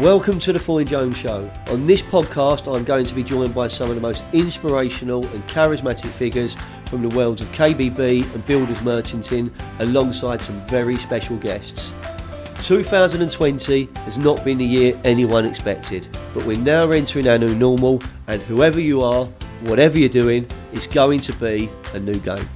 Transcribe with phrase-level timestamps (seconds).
[0.00, 1.50] Welcome to the Foyne Jones Show.
[1.68, 5.42] On this podcast, I'm going to be joined by some of the most inspirational and
[5.48, 6.54] charismatic figures
[6.90, 11.92] from the worlds of KBB and builders merchanting, alongside some very special guests.
[12.58, 18.02] 2020 has not been the year anyone expected, but we're now entering our new normal,
[18.26, 19.24] and whoever you are,
[19.62, 22.46] whatever you're doing, it's going to be a new game.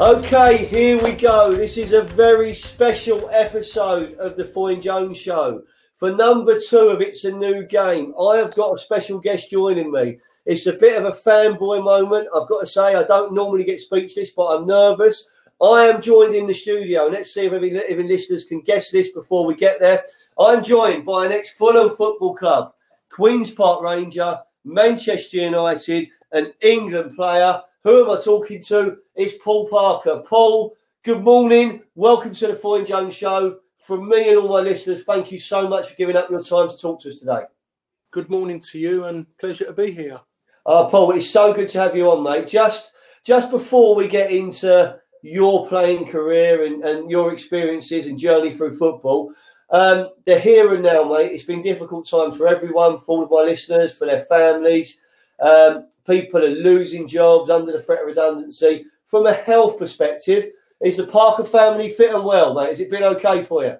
[0.00, 1.54] Okay, here we go.
[1.54, 5.62] This is a very special episode of the Foyne Jones Show.
[5.98, 9.92] For number two of It's a New Game, I have got a special guest joining
[9.92, 10.18] me.
[10.46, 12.26] It's a bit of a fanboy moment.
[12.34, 15.30] I've got to say, I don't normally get speechless, but I'm nervous.
[15.62, 17.06] I am joined in the studio.
[17.06, 20.02] Let's see if any, if any listeners can guess this before we get there.
[20.36, 22.74] I'm joined by an ex Fulham Football Club,
[23.10, 27.62] Queen's Park Ranger, Manchester United, an England player.
[27.84, 28.96] Who am I talking to?
[29.14, 30.22] It's Paul Parker.
[30.26, 31.82] Paul, good morning.
[31.94, 33.58] Welcome to the Foyne Jones Show.
[33.86, 36.70] From me and all my listeners, thank you so much for giving up your time
[36.70, 37.42] to talk to us today.
[38.10, 40.18] Good morning to you and pleasure to be here.
[40.64, 42.48] Uh, Paul, it's so good to have you on, mate.
[42.48, 48.56] Just just before we get into your playing career and, and your experiences and journey
[48.56, 49.30] through football,
[49.68, 51.32] um, the here and now, mate.
[51.32, 55.00] It's been difficult times for everyone, for all of my listeners, for their families.
[55.40, 58.86] Um, people are losing jobs under the threat of redundancy.
[59.06, 62.68] From a health perspective, is the Parker family fit and well, mate?
[62.68, 63.76] Has it been okay for you?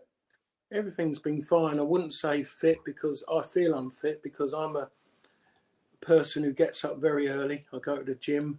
[0.72, 1.78] Everything's been fine.
[1.78, 4.88] I wouldn't say fit because I feel unfit because I'm a
[6.00, 7.64] person who gets up very early.
[7.72, 8.58] I go to the gym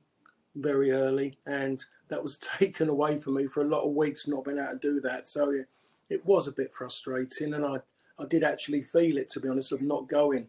[0.56, 4.46] very early, and that was taken away from me for a lot of weeks, not
[4.46, 5.26] being able to do that.
[5.26, 5.68] So it,
[6.10, 7.78] it was a bit frustrating, and I,
[8.20, 10.48] I did actually feel it, to be honest, of not going.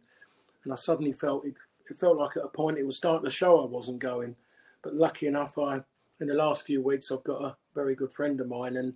[0.64, 1.54] And I suddenly felt it,
[1.90, 4.36] it felt like at a point it was starting to show I wasn't going.
[4.82, 5.80] But lucky enough, I
[6.20, 8.94] in the last few weeks I've got a very good friend of mine, and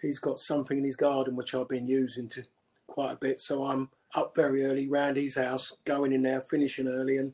[0.00, 2.42] he's got something in his garden which I've been using to
[2.86, 3.40] quite a bit.
[3.40, 7.32] So I'm up very early round his house, going in there, finishing early, and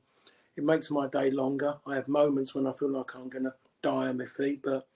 [0.56, 1.74] it makes my day longer.
[1.86, 4.86] I have moments when I feel like I'm going to die on my feet, but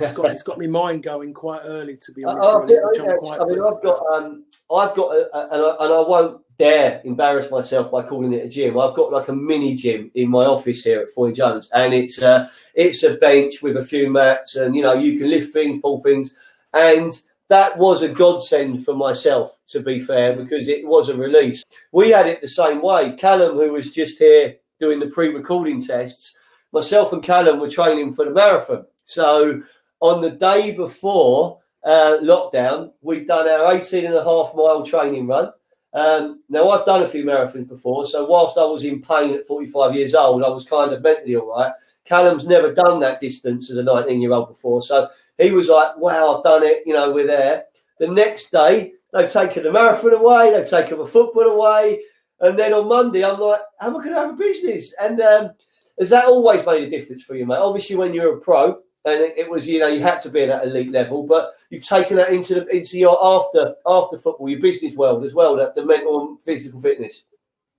[0.00, 2.48] it's got it's got my mind going quite early, to be honest.
[2.48, 5.36] Oh, really, yeah, yeah, I'm quite I mean, pleased I've got, um, I've got, a,
[5.36, 8.78] a, and, I, and I won't dare embarrass myself by calling it a gym.
[8.78, 12.22] I've got like a mini gym in my office here at Foyne Jones, and it's
[12.22, 15.80] uh, it's a bench with a few mats, and you know you can lift things,
[15.80, 16.32] pull things,
[16.74, 21.64] and that was a godsend for myself, to be fair, because it was a release.
[21.92, 23.12] We had it the same way.
[23.12, 26.38] Callum, who was just here doing the pre-recording tests,
[26.72, 28.84] myself and Callum were training for the marathon.
[29.04, 29.62] So
[30.00, 35.26] on the day before uh, lockdown, we'd done our 18 and a half mile training
[35.26, 35.50] run.
[35.92, 39.46] Um, now, I've done a few marathons before, so whilst I was in pain at
[39.46, 41.72] 45 years old, I was kind of mentally all right.
[42.04, 45.08] Callum's never done that distance as a 19 year old before, so
[45.38, 47.64] he was like, wow, I've done it, you know, we're there.
[47.98, 52.00] The next day, they've taken the marathon away, they've taken the football away,
[52.40, 54.94] and then on Monday, I'm like, how am I going to have a business?
[55.00, 55.50] And um,
[55.98, 57.56] has that always made a difference for you, mate?
[57.56, 60.42] Obviously, when you're a pro, and it, it was, you know, you had to be
[60.42, 64.48] at that elite level, but you've taken that into the, into your after after football,
[64.48, 67.22] your business world as well, that the mental and physical fitness.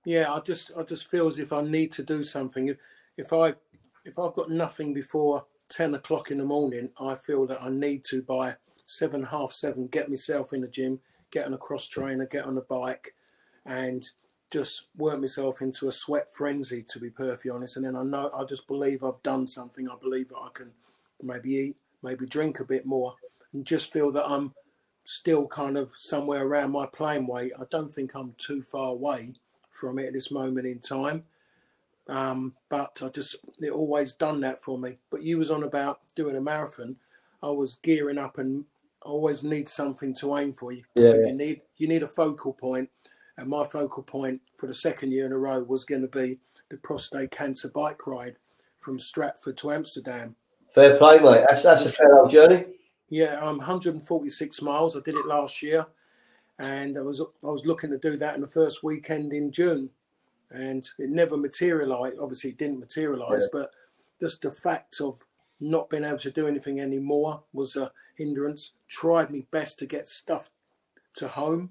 [0.04, 2.68] Yeah, I just I just feel as if I need to do something.
[2.68, 2.78] If,
[3.16, 3.54] if I
[4.04, 8.04] if I've got nothing before ten o'clock in the morning, I feel that I need
[8.06, 10.98] to by seven half seven get myself in the gym,
[11.30, 13.14] get on a cross trainer, get on a bike,
[13.64, 14.04] and
[14.52, 16.82] just work myself into a sweat frenzy.
[16.82, 19.88] To be perfectly honest, and then I know I just believe I've done something.
[19.88, 20.72] I believe that I can
[21.22, 23.14] maybe eat, maybe drink a bit more,
[23.52, 24.52] and just feel that I'm
[25.04, 27.52] still kind of somewhere around my playing weight.
[27.58, 29.34] I don't think I'm too far away
[29.70, 31.24] from it at this moment in time.
[32.08, 34.98] Um, but I just it always done that for me.
[35.10, 36.96] But you was on about doing a marathon.
[37.42, 38.64] I was gearing up and
[39.04, 40.72] I always need something to aim for.
[40.72, 41.26] You, Yeah, yeah.
[41.26, 42.90] you need you need a focal point,
[43.38, 46.38] and my focal point for the second year in a row was going to be
[46.70, 48.36] the prostate cancer bike ride
[48.78, 50.34] from Stratford to Amsterdam.
[50.74, 51.44] Fair play, mate.
[51.48, 52.64] That's that's a fair old journey.
[53.10, 54.96] Yeah, um, I'm 146 miles.
[54.96, 55.84] I did it last year,
[56.58, 59.90] and I was I was looking to do that in the first weekend in June,
[60.50, 62.16] and it never materialised.
[62.18, 63.60] Obviously, it didn't materialise, Yeah.
[63.60, 63.70] but
[64.18, 65.22] just the fact of
[65.60, 68.72] not being able to do anything anymore was a hindrance.
[68.88, 70.50] Tried my best to get stuff
[71.16, 71.70] to home.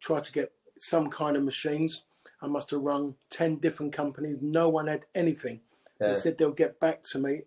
[0.00, 2.04] Tried to get some kind of machines.
[2.42, 4.36] I must have rung ten different companies.
[4.42, 5.60] No one had anything.
[6.00, 6.08] Yeah.
[6.08, 7.42] They said they'll get back to me.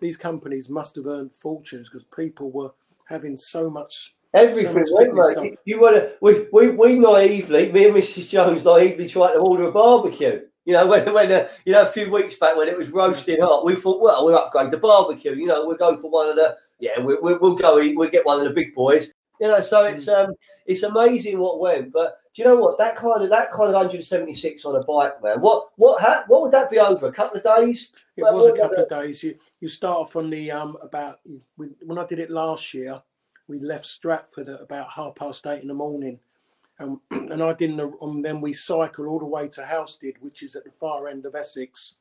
[0.00, 2.70] These companies must have earned fortunes because people were
[3.04, 4.14] having so much.
[4.32, 5.24] Everything, So went, mate.
[5.24, 5.46] stuff.
[5.64, 8.28] You, wanna, we, we, we naively, me and Mrs.
[8.28, 10.42] Jones naively tried to order a barbecue.
[10.64, 13.40] You know, when, when uh, you know, a few weeks back when it was roasting
[13.40, 15.34] hot, we thought, well, we'll upgrade the barbecue.
[15.34, 18.08] You know, we'll go for one of the, yeah, we, we, we'll go eat, we'll
[18.10, 19.12] get one of the big boys.
[19.40, 20.34] You know, so it's um,
[20.66, 21.92] it's amazing what went.
[21.92, 22.78] But you know what?
[22.78, 25.42] That kind of that kind of 176 on a bike, man.
[25.42, 27.06] What what ha- what would that be over?
[27.06, 27.90] A couple of days?
[28.16, 29.22] It Well, was a couple of days.
[29.22, 31.18] You you start off on the um about
[31.84, 33.02] when I did it last year,
[33.46, 36.18] we left Stratford at about half past eight in the morning,
[36.78, 37.78] and and I didn't.
[38.00, 41.26] And then we cycle all the way to Housestead, which is at the far end
[41.26, 41.96] of Essex,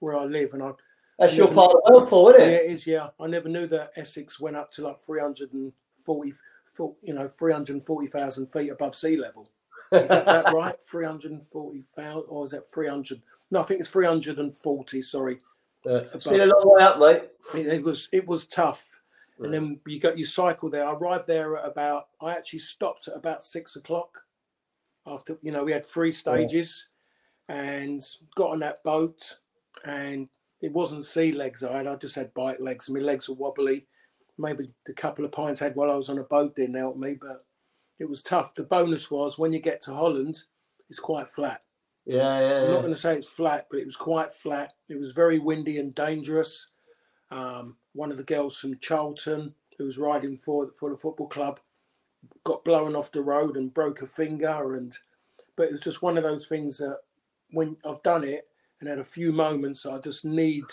[0.00, 0.52] where I live.
[0.54, 0.72] And I
[1.16, 2.64] That's your part of Paul, isn't yeah, it?
[2.64, 2.88] it is.
[2.88, 6.32] Yeah, I never knew that Essex went up to like three hundred and forty.
[7.02, 9.48] You know, three hundred forty thousand feet above sea level.
[9.92, 10.76] Is that, that right?
[10.82, 13.22] Three hundred forty thousand, or is that three hundred?
[13.50, 15.00] No, I think it's three hundred and forty.
[15.02, 15.40] Sorry,
[15.88, 17.22] Uh, still a long way up, mate.
[17.54, 18.96] it, it was it was tough
[19.38, 23.08] and then you got you cycle there i arrived there at about i actually stopped
[23.08, 24.22] at about six o'clock
[25.06, 26.88] after you know we had three stages
[27.48, 28.00] and
[28.34, 29.36] got on that boat
[29.84, 30.28] and
[30.62, 33.86] it wasn't sea legs i had i just had bike legs my legs were wobbly
[34.38, 36.96] maybe the couple of pints I had while i was on a boat didn't help
[36.96, 37.44] me but
[37.98, 40.36] it was tough the bonus was when you get to holland
[40.88, 41.62] it's quite flat
[42.06, 44.74] Yeah, yeah, I'm not going to say it's flat, but it was quite flat.
[44.88, 46.68] It was very windy and dangerous.
[47.32, 51.58] Um, one of the girls from Charlton, who was riding for for the football club,
[52.44, 54.76] got blown off the road and broke a finger.
[54.76, 54.96] And
[55.56, 56.98] but it was just one of those things that
[57.50, 58.46] when I've done it
[58.78, 60.64] and had a few moments, I just need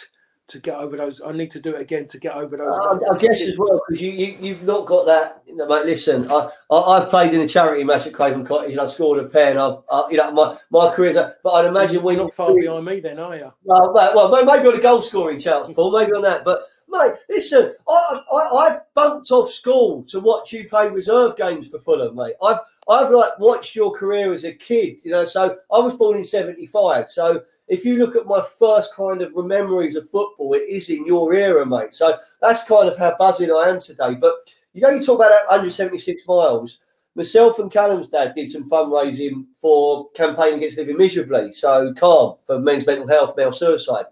[0.47, 1.21] to get over those.
[1.21, 2.75] I need to do it again to get over those.
[2.75, 5.41] I, I guess as well because you, you you've not got that.
[5.47, 8.71] You know, mate, listen, I, I I've played in a charity match at Craven Cottage
[8.71, 9.57] and I scored a pen.
[9.57, 11.15] I've I, you know my my career's.
[11.15, 13.53] But I'd imagine You're when not far behind me, then, are you?
[13.63, 15.97] Well, well, well, maybe on the goal scoring chance, Paul.
[15.97, 16.43] Maybe on that.
[16.43, 21.67] But mate, listen, I, I I bumped off school to watch you play reserve games
[21.67, 22.35] for Fulham, mate.
[22.43, 22.59] I've
[22.89, 25.23] I've like watched your career as a kid, you know.
[25.23, 27.09] So I was born in '75.
[27.09, 27.43] So
[27.73, 31.33] if you look at my first kind of memories of football, it is in your
[31.33, 31.93] era, mate.
[31.93, 34.13] So that's kind of how buzzing I am today.
[34.13, 34.35] But
[34.73, 36.79] you know, you talk about that 176 miles.
[37.15, 41.51] Myself and Callum's dad did some fundraising for campaign against living miserably.
[41.53, 44.05] So calm for men's mental health, male suicide.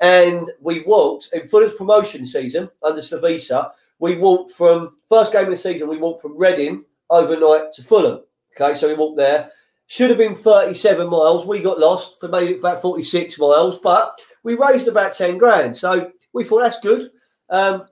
[0.00, 3.72] And we walked in Fulham's promotion season under Slavisa.
[3.98, 5.88] We walked from first game of the season.
[5.88, 8.20] We walked from Reading overnight to Fulham.
[8.58, 9.50] Okay, so we walked there.
[9.90, 11.44] Should have been 37 miles.
[11.44, 12.18] We got lost.
[12.22, 15.76] We made it about 46 miles, but we raised about 10 grand.
[15.76, 17.10] So we thought that's good.
[17.48, 17.86] Um,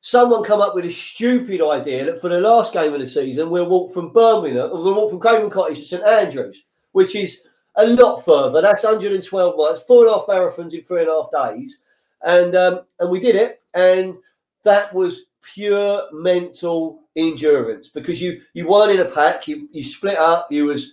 [0.00, 3.50] someone come up with a stupid idea that for the last game of the season,
[3.50, 7.42] we'll walk from Birmingham, we'll walk from Craven Cottage to St Andrews, which is
[7.76, 8.60] a lot further.
[8.60, 11.82] That's 112 miles, four and a half marathons in three and a half days.
[12.22, 13.62] And um, and we did it.
[13.74, 14.16] And
[14.64, 20.18] that was pure mental endurance because you you weren't in a pack, you you split
[20.18, 20.92] up, you was,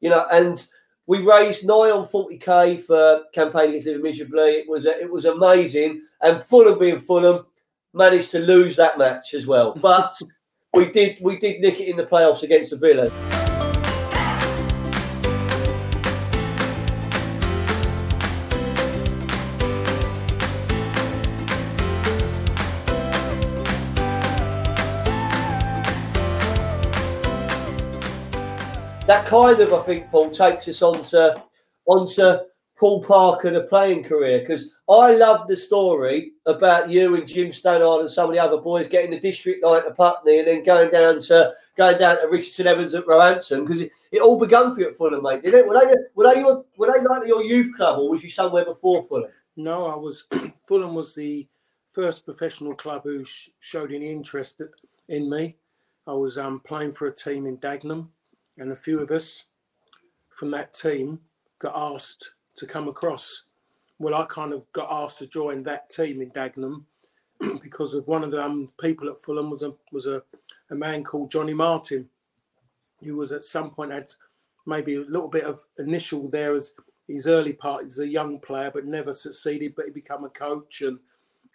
[0.00, 0.66] you know, and
[1.06, 4.50] we raised nigh on 40k for campaign against living miserably.
[4.50, 6.02] It was it was amazing.
[6.20, 7.46] And Fulham being Fulham,
[7.94, 9.74] managed to lose that match as well.
[9.74, 10.14] But
[10.74, 13.41] we did we did nick it in the playoffs against the Villa.
[29.12, 31.38] That kind of, I think, Paul takes us onto
[31.84, 32.38] onto
[32.78, 38.00] Paul Parker, the playing career, because I love the story about you and Jim Stannard
[38.00, 40.90] and some of the other boys getting the district line to Putney and then going
[40.90, 44.80] down to going down to Richardson Evans at Roehampton because it, it all begun for
[44.80, 45.68] you at Fulham, mate, didn't it?
[45.68, 48.64] Were they were they your, were they like your youth club or was you somewhere
[48.64, 49.30] before Fulham?
[49.56, 50.24] No, I was.
[50.62, 51.46] Fulham was the
[51.90, 54.62] first professional club who sh- showed any interest
[55.08, 55.56] in me.
[56.06, 58.08] I was um, playing for a team in Dagenham,
[58.58, 59.44] and a few of us
[60.30, 61.20] from that team
[61.58, 63.44] got asked to come across.
[63.98, 66.84] Well, I kind of got asked to join that team in Dagenham
[67.62, 70.22] because of one of the um, people at Fulham was a was a,
[70.70, 72.08] a man called Johnny Martin,
[73.02, 74.12] who was at some point had
[74.66, 76.72] maybe a little bit of initial there as
[77.08, 79.74] his early part as a young player, but never succeeded.
[79.76, 80.98] But he became a coach, and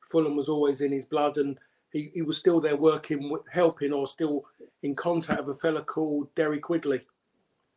[0.09, 1.57] Fulham was always in his blood, and
[1.97, 4.45] he, he was still there working, helping, or still
[4.83, 7.01] in contact with a fella called Derry Quigley,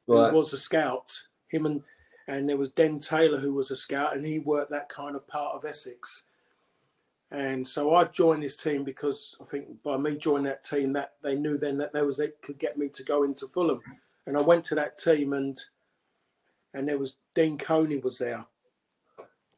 [0.06, 0.30] Right.
[0.30, 1.10] who was a scout.
[1.48, 1.82] Him and
[2.28, 5.26] and there was Den Taylor, who was a scout, and he worked that kind of
[5.26, 6.24] part of Essex.
[7.32, 11.14] And so I joined this team because I think by me joining that team, that
[11.22, 13.80] they knew then that there was they could get me to go into Fulham,
[14.26, 15.58] and I went to that team and
[16.74, 18.44] and there was Dean Coney was there,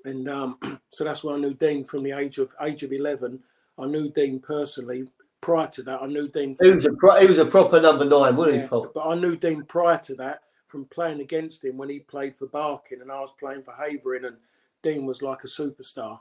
[0.04, 0.58] and um,
[0.90, 3.42] so that's where I knew Dean from the age of age of eleven.
[3.78, 5.04] I knew Dean personally.
[5.40, 6.54] Prior to that, I knew Dean.
[6.60, 8.90] He was a pro- he was a proper number nine, wasn't Yeah, he, Paul?
[8.94, 12.46] but I knew Dean prior to that from playing against him when he played for
[12.46, 14.36] Barking and I was playing for Havering, and
[14.82, 16.20] Dean was like a superstar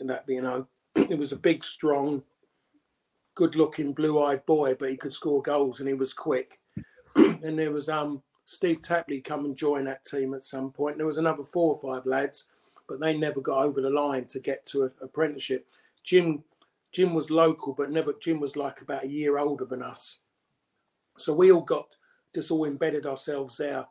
[0.00, 0.24] in that.
[0.26, 0.66] You know,
[0.96, 2.22] it was a big, strong,
[3.34, 6.58] good-looking, blue-eyed boy, but he could score goals and he was quick.
[7.16, 10.96] and there was um Steve Tapley come and join that team at some point.
[10.96, 12.46] There was another four or five lads,
[12.88, 15.66] but they never got over the line to get to an apprenticeship.
[16.02, 16.42] Jim
[16.92, 20.18] Jim was local, but never Jim was like about a year older than us.
[21.16, 21.86] So we all got
[22.34, 23.86] just all embedded ourselves there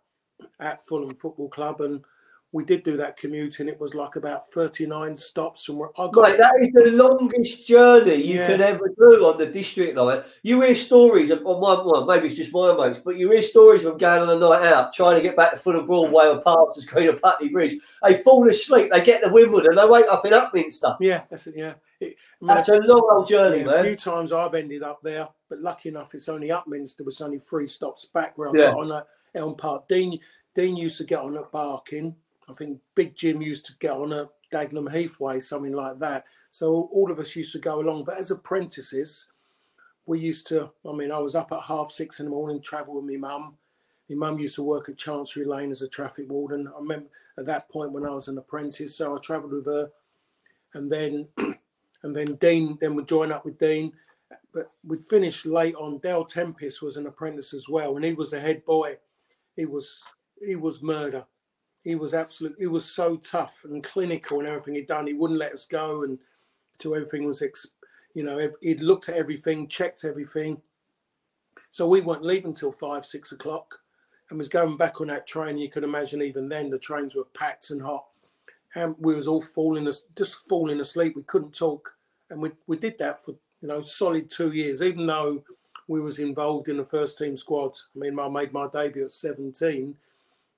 [0.60, 2.01] at Fulham Football Club, and
[2.51, 5.70] we did do that commute, and it was like about 39 stops.
[5.70, 8.48] And I got, Right, that is the longest journey you Yeah.
[8.48, 10.24] could ever do on the district line.
[10.43, 13.41] You hear stories of, on one, well, maybe it's just my mates, but you hear
[13.41, 16.41] stories of going on a night out, trying to get back to Fulham Broadway or
[16.41, 17.79] past the Green of Putney Bridge.
[18.03, 20.98] They fall asleep, they get to Wimbledon, and they wake up in Upminster.
[21.00, 21.55] yeah, that's it.
[21.55, 21.90] Yeah, it, I mean,
[22.41, 22.84] That's mm.
[22.84, 26.15] a long old journey, Yeah, a few times I've ended up there, but lucky enough,
[26.15, 27.05] it's only Upminster.
[27.05, 28.72] Was only three stops back where I Yeah.
[28.72, 29.88] got on at Elm Park.
[29.88, 30.20] Dean
[30.53, 32.15] Dean used to get on at Barking.
[32.50, 36.25] I think Big Jim used to get on at Dagenham Heathway, something like that.
[36.50, 38.03] So all of us used to go along.
[38.03, 39.29] But as apprentices,
[40.05, 40.72] we used to.
[40.88, 43.58] I mean, I was up at half six in the morning, travel with my mum.
[44.10, 46.67] My mum used to work at Chancery Lane as a traffic warden.
[46.67, 49.89] I remember at that point when I was an apprentice, so I travelled with her,
[50.74, 51.29] and then
[52.03, 53.93] and then Dean then would join up with Dean.
[54.53, 56.00] But we'd finish late on.
[56.00, 58.98] Dale Tempest was an apprentice as well, and he was the head boy.
[59.55, 60.01] He was
[60.41, 61.25] he was murder.
[61.84, 62.55] He was absolute.
[62.60, 65.08] He was so tough and clinical and everything he'd done.
[65.08, 66.20] He wouldn't let us go and
[66.77, 67.67] till everything was, ex,
[68.13, 70.62] you know, he'd looked at everything, checked everything.
[71.70, 73.79] So we weren't leaving till five, six o'clock,
[74.29, 75.58] and was going back on that train.
[75.58, 78.05] You could imagine even then the trains were packed and hot,
[78.75, 81.16] and we was all falling, just falling asleep.
[81.16, 81.94] We couldn't talk,
[82.30, 85.44] and we we did that for you know solid two years, even though
[85.88, 87.75] we was involved in the first team squad.
[87.96, 89.96] I mean, I made my debut at 17.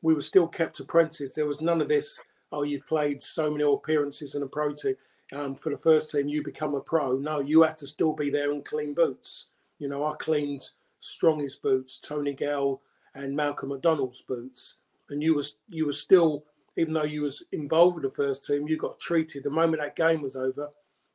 [0.01, 1.33] We were still kept apprentices.
[1.33, 2.19] There was none of this.
[2.51, 4.95] Oh, you've played so many appearances in a pro team.
[5.33, 7.13] Um, for the first team, you become a pro.
[7.13, 9.47] No, you have to still be there and clean boots.
[9.79, 12.81] You know, I cleaned Strong's boots, Tony Gale,
[13.15, 14.75] and Malcolm McDonald's boots.
[15.09, 16.43] And you was you was still,
[16.77, 19.43] even though you was involved with the first team, you got treated.
[19.43, 20.69] The moment that game was over,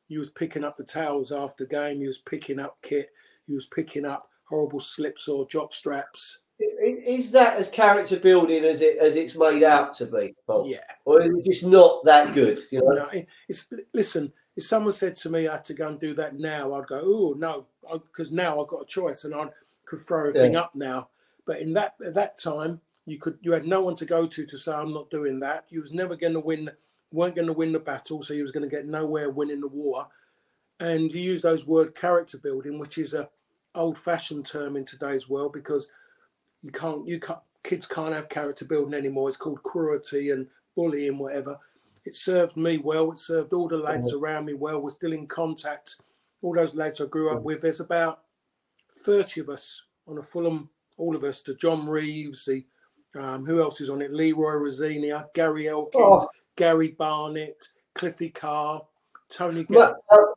[0.07, 2.01] you was picking up the towels after the game.
[2.01, 3.09] You was picking up kit.
[3.47, 6.39] You was picking up horrible slips or jock straps.
[6.59, 10.67] Is that as character building as it as it's made out to be, Paul?
[10.67, 10.79] Yeah.
[11.05, 12.59] Or is it just not that good?
[12.71, 13.09] You know?
[13.47, 14.33] It's listen.
[14.57, 17.01] If someone said to me I had to go and do that now, I'd go,
[17.01, 19.47] oh no, because now I've got a choice and I
[19.85, 21.07] could throw everything up now.
[21.45, 24.45] But in that at that time, you could you had no one to go to
[24.45, 25.65] to say I'm not doing that.
[25.69, 26.69] You was never going to win,
[27.11, 29.67] weren't going to win the battle, so you was going to get nowhere winning the
[29.67, 30.07] war.
[30.79, 33.29] And you use those word character building, which is a
[33.75, 35.89] old-fashioned term in today's world because
[36.63, 39.27] you can't you can't kids can't have character building anymore.
[39.27, 41.59] It's called cruelty and bullying, whatever
[42.05, 43.11] it served me well.
[43.11, 44.23] It served all the lads mm-hmm.
[44.23, 44.81] around me well.
[44.81, 45.97] We're still in contact.
[46.41, 47.45] All those lads I grew up mm-hmm.
[47.45, 47.61] with.
[47.61, 48.21] There's about
[49.03, 52.65] 30 of us on a Fulham, all of us, the John Reeves, the
[53.15, 54.11] um, who else is on it?
[54.11, 56.29] Leroy Rosenior, Gary Elkins, Oh.
[56.55, 58.81] Gary Barnett, Cliffy Carr,
[59.29, 59.93] Tony May, uh,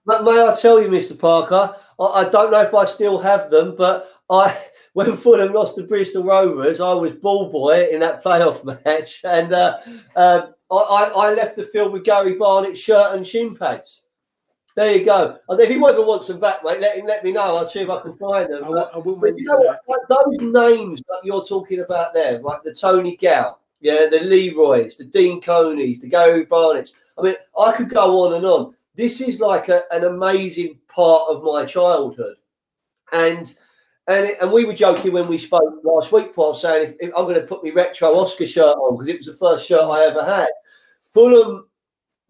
[0.06, 1.18] may I tell you, Mr.
[1.18, 4.56] Parker, I, I don't know if I still have them, but I
[4.92, 9.52] when Fulham lost to Bristol Rovers, I was ball boy in that playoff match, and
[9.52, 9.78] uh,
[10.14, 14.01] um, I, I, I left the field with Gary Barnett's shirt and shin pads.
[14.74, 15.38] There you go.
[15.50, 17.56] If you ever want some back, mate, let him let me know.
[17.56, 18.64] I'll see if I can find them.
[18.64, 19.80] I, But- I will But you know what?
[19.86, 24.96] Like those names that you're talking about there, like the Tony Gale, yeah, the Leroys,
[24.96, 26.92] the Dean Coneys, the Gary Barnetts.
[27.18, 28.74] I mean, I could go on and on.
[28.94, 32.36] This is like a, an amazing part of my childhood,
[33.12, 33.54] and
[34.08, 37.14] and it, and we were joking when we spoke last week, Paul, saying if, if
[37.16, 39.82] I'm going to put my retro Oscar shirt on because it was the first shirt
[39.82, 40.48] I ever had.
[41.12, 41.66] Fulham.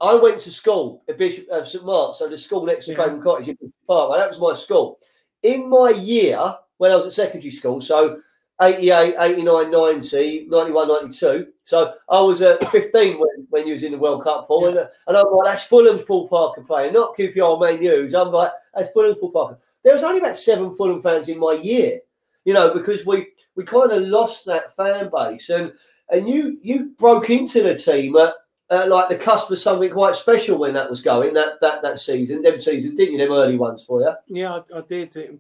[0.03, 2.97] I went to school at Bishop of St Mark's, so the school next to Yeah.
[2.97, 4.19] Craven Cottage in Bishop Park.
[4.19, 4.99] That was my school
[5.43, 8.21] in my year when I was at secondary school, so
[8.61, 11.47] 88, 89, 90, 91, 92.
[11.65, 14.69] So I was uh, 15 when, when you was in the World Cup, Paul.
[14.69, 18.15] And, uh, and I'm like, that's Fulham's Paul Parker playing, not QPR main news.
[18.15, 19.59] I'm like, that's Fulham's Paul Parker.
[19.85, 22.01] There was only about seven Fulham fans in my year,
[22.45, 25.49] you know, because we we kind of lost that fan base.
[25.49, 25.73] And
[26.11, 28.35] and you you broke into the team at,
[28.73, 31.99] uh, like the cusp of something quite special when that was going, that that that
[31.99, 33.19] season, them seasons, didn't you?
[33.19, 34.13] Them early ones for you.
[34.29, 35.15] Yeah, I, I did.
[35.17, 35.39] It,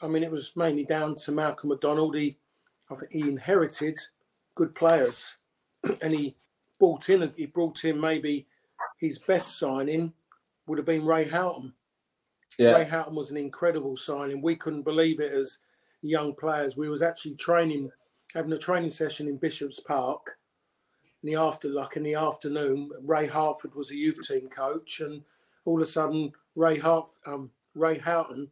[0.00, 2.16] I mean, it was mainly down to Malcolm McDonald.
[2.16, 2.38] He,
[2.90, 3.98] I think he inherited
[4.54, 5.36] good players,
[6.02, 6.36] and he
[6.78, 7.32] brought in.
[7.36, 8.46] He brought in maybe
[8.98, 10.12] his best signing
[10.66, 11.72] would have been Ray Houghton.
[12.58, 12.76] Yeah.
[12.76, 14.40] Ray Houghton was an incredible signing.
[14.40, 15.58] We couldn't believe it as
[16.02, 16.76] young players.
[16.76, 17.90] We was actually training,
[18.34, 20.38] having a training session in Bishop's Park.
[21.22, 25.22] In the after, like in the afternoon, Ray Harford was a youth team coach, and
[25.64, 28.50] all of a sudden, Ray Hart, um, Ray Houghton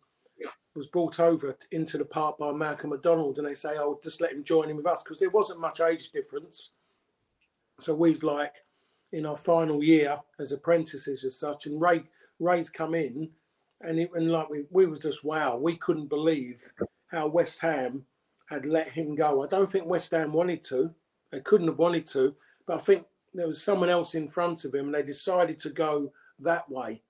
[0.74, 4.32] was brought over into the park by Malcolm McDonald, and they say, "Oh, just let
[4.32, 6.72] him join in with us," because there wasn't much age difference.
[7.80, 8.64] So we was like
[9.12, 12.04] in our final year as apprentices as such, and Ray
[12.38, 13.30] Ray's come in,
[13.80, 16.72] and it, and like we we was just wow, we couldn't believe
[17.06, 18.04] how West Ham
[18.48, 19.42] had let him go.
[19.42, 20.94] I don't think West Ham wanted to,
[21.30, 22.34] they couldn't have wanted to,
[22.68, 25.70] but I think there was someone else in front of him, and they decided to
[25.70, 27.02] go that way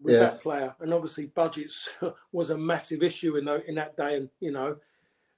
[0.00, 0.20] with Yeah.
[0.20, 0.74] that player.
[0.80, 1.92] And obviously, budgets
[2.32, 4.78] was a massive issue in tho- in that day, and you know,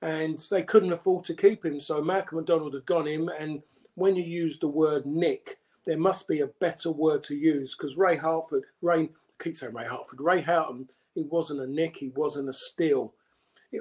[0.03, 1.81] and they couldn't afford to keep him.
[1.81, 3.63] So Malcolm McDonald had gone him, and
[3.95, 7.97] when you use the word Nick, there must be a better word to use because
[7.97, 12.11] Ray Harford, Ray, I keep saying Ray Harford, Ray Houghton, he wasn't a Nick, he
[12.11, 13.15] wasn't a steal.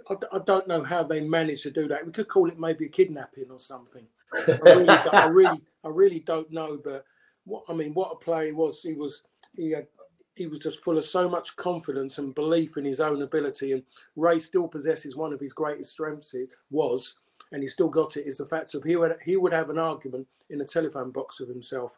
[0.09, 2.05] I, I don't know how they managed to do that.
[2.05, 4.07] We could call it maybe a kidnapping or something.
[4.33, 6.79] I really, I really, I really don't know.
[6.83, 7.05] But
[7.45, 8.81] what I mean, what a player he was.
[8.81, 9.23] He was,
[9.55, 9.87] he had,
[10.35, 13.73] he was just full of so much confidence and belief in his own ability.
[13.73, 13.83] And
[14.15, 16.33] Ray still possesses one of his greatest strengths.
[16.33, 17.17] It was,
[17.51, 18.27] and he still got it.
[18.27, 21.39] Is the fact of he would he would have an argument in a telephone box
[21.39, 21.97] with himself.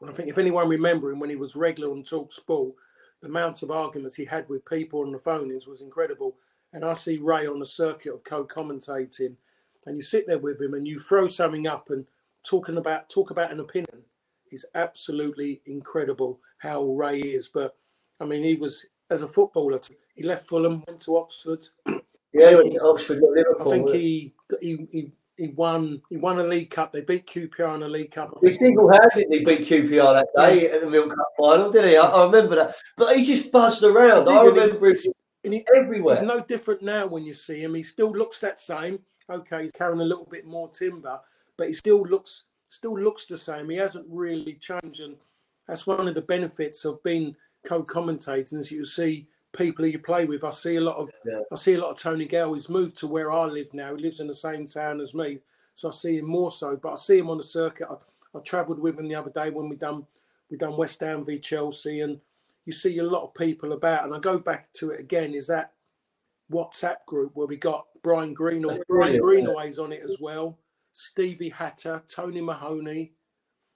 [0.00, 2.74] And I think if anyone remember him when he was regular on Talk Sport,
[3.20, 6.36] the amount of arguments he had with people on the phone was incredible.
[6.72, 9.34] And I see Ray on the circuit of co-commentating,
[9.88, 12.04] and you sit there with him and you throw something up and
[12.44, 14.02] talking about talk about an opinion.
[14.52, 17.48] is absolutely incredible how Ray is.
[17.48, 17.76] But
[18.20, 19.80] I mean, he was as a footballer.
[20.14, 21.66] He left Fulham, went to Oxford.
[22.34, 26.38] Yeah, he went to Oxford, got I think he he he, he won he won
[26.38, 26.92] a League Cup.
[26.92, 28.34] They beat QPR in the League Cup.
[28.36, 31.96] I He single-handedly beat QPR that day at the Milk Cup final, didn't he?
[31.96, 32.74] I, I remember that.
[32.98, 34.28] But he just buzzed around.
[34.28, 34.48] I he?
[34.48, 36.16] remember he- everywhere.
[36.16, 37.74] He's no different now when you see him.
[37.74, 38.98] He still looks that same.
[39.30, 41.20] Okay, he's carrying a little bit more timber,
[41.56, 43.68] but he still looks still looks the same.
[43.68, 45.16] He hasn't really changed, and
[45.66, 48.58] that's one of the benefits of being co-commentating.
[48.58, 50.44] Is you see people who you play with.
[50.44, 51.42] I see a lot of Yeah.
[51.50, 52.54] I see a lot of Tony Gale.
[52.54, 53.94] He's moved to where I live now.
[53.94, 55.40] He lives in the same town as me,
[55.74, 56.76] so I see him more so.
[56.76, 57.88] But I see him on the circuit.
[57.90, 57.96] I,
[58.36, 60.06] I travelled with him the other day when we done
[60.50, 62.20] we done West Ham v Chelsea, and
[62.64, 64.04] you see a lot of people about.
[64.04, 65.34] And I go back to it again.
[65.34, 65.72] Is that
[66.50, 70.58] WhatsApp group where we got Brian Greenaway, Brian Greenaway's on it as well.
[70.92, 73.12] Stevie Hatter, Tony Mahoney,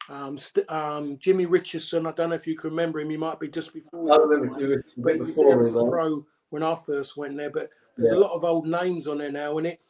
[0.09, 2.07] um, St- um, Jimmy Richardson.
[2.07, 3.11] I don't know if you can remember him.
[3.11, 4.13] He might be just before.
[4.13, 7.37] I remember time but he was before there as a pro when I first went
[7.37, 7.51] there.
[7.51, 9.81] But there's a lot of old names on there now, and it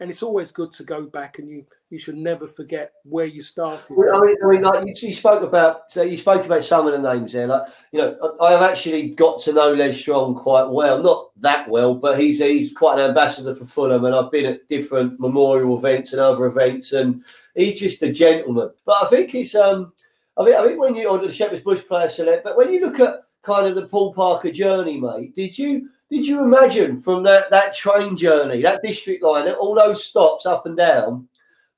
[0.00, 3.42] and it's always good to go back and you you should never forget where you
[3.42, 3.96] started.
[3.96, 6.86] Well, I mean, I mean, like you, you spoke about, so you spoke about some
[6.86, 7.48] of the names there.
[7.48, 11.68] Like, you know, I, have actually got to know Les Strong quite well, not that
[11.68, 15.76] well, but he's he's quite an ambassador for Fulham, and I've been at different memorial
[15.76, 18.70] events and other events, and he's just a gentleman.
[18.86, 19.92] But I think it's, um,
[20.38, 22.80] I mean, I think when you or the Shepherd's Bush player select, but when you
[22.80, 25.90] look at kind of the Paul Parker journey, mate, did you?
[26.10, 30.66] Did you imagine from that, that train journey, that district line, all those stops up
[30.66, 31.28] and down,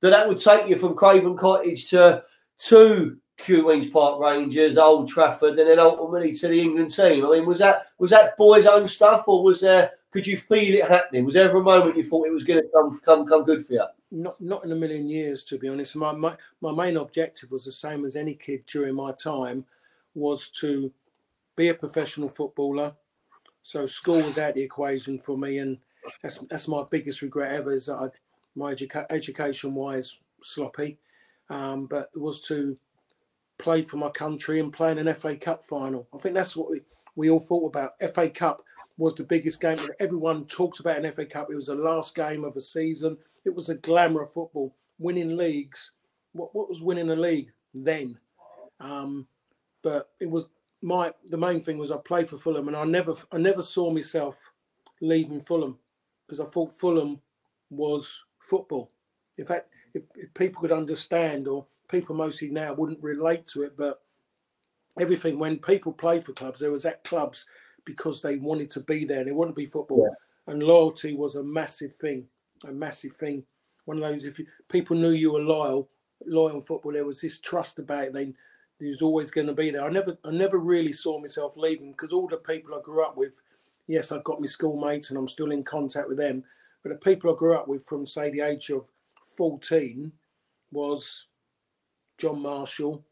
[0.01, 2.25] that that would take you from Craven Cottage to
[2.59, 7.27] to Queens Park Rangers, Old Trafford, and then ultimately to the England team.
[7.27, 9.91] I mean, was that was that boys' own stuff, or was there?
[10.11, 11.25] Could you feel it happening?
[11.25, 13.67] Was there ever a moment you thought it was going to come come come good
[13.67, 13.85] for you?
[14.13, 17.65] not not in a million years to be honest my, my my main objective was
[17.65, 19.65] the same as any kid during my time
[20.15, 20.93] was to
[21.57, 22.95] be a professional footballer
[23.63, 25.79] so school was out the equation for me and
[26.23, 28.09] that's that's my biggest regret ever is that I,
[28.55, 30.99] my educa- education wise sloppy.
[31.51, 32.77] Um, but it was to
[33.59, 36.09] play for my country and play in an FA Cup final.
[36.15, 36.81] I think that's what we,
[37.15, 37.93] we all thought about.
[38.13, 38.63] FA Cup
[38.99, 41.49] was the biggest game everyone talked about in FA Cup.
[41.51, 43.17] It was the last game of a season.
[43.45, 44.75] It was a glamour of football.
[44.99, 45.93] Winning leagues,
[46.33, 48.19] what what was winning a league then?
[48.81, 49.27] Um,
[49.83, 50.47] but it was
[50.83, 53.91] my the main thing was I played for Fulham, and I never I never saw
[53.91, 54.53] myself
[55.01, 55.79] leaving Fulham
[56.27, 57.21] because I thought Fulham
[57.71, 58.91] was football.
[59.39, 63.77] In fact, if, if people could understand, or people mostly now wouldn't relate to it,
[63.77, 64.03] but
[65.01, 67.47] everything when people play for clubs, there was at clubs
[67.85, 69.25] because they wanted to be there.
[69.25, 70.15] They wanted to be football,
[70.47, 72.27] and loyalty was a massive thing
[72.65, 73.45] a massive thing.
[73.85, 75.89] One of those, if you, people knew you were loyal,
[76.27, 78.13] loyal in football, there was this trust about it.
[78.13, 78.33] They,
[78.83, 79.85] they was always going to be there.
[79.85, 83.17] I never, I never really saw myself leaving because all the people I grew up
[83.17, 83.41] with,
[83.87, 86.43] yes, I've got my schoolmates and I'm still in contact with them.
[86.83, 88.91] But the people I grew up with from say the age of
[89.37, 90.11] 14
[90.73, 91.29] was
[92.19, 93.05] John Marshall,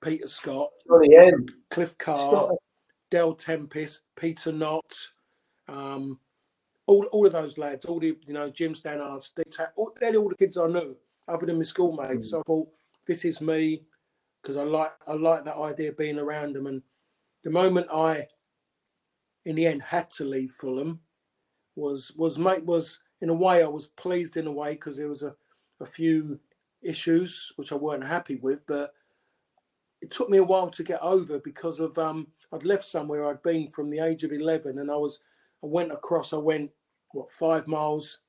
[0.00, 0.68] Peter Scott,
[1.70, 2.50] Cliff Carr, Scott,
[3.10, 5.08] Del Tempest, Peter Knott,
[5.66, 6.20] um,
[6.86, 10.28] all, all of those lads, all the you know Jim Stannard, Ta- all, they're all
[10.28, 12.30] the kids I knew, other than my schoolmates.
[12.30, 12.68] So I thought
[13.04, 13.82] this is me
[14.42, 16.66] because I like I like that idea of being around them.
[16.66, 16.82] And
[17.44, 18.26] the moment I,
[19.44, 21.00] in the end, had to leave Fulham,
[21.76, 25.08] was was mate was in a way I was pleased in a way because there
[25.08, 25.34] was a,
[25.80, 26.38] a few
[26.82, 28.92] issues which I weren't happy with, but
[30.00, 33.42] it took me a while to get over because of um I'd left somewhere I'd
[33.42, 35.20] been from the age of eleven and I was
[35.62, 36.70] I went across I went
[37.12, 38.20] what five miles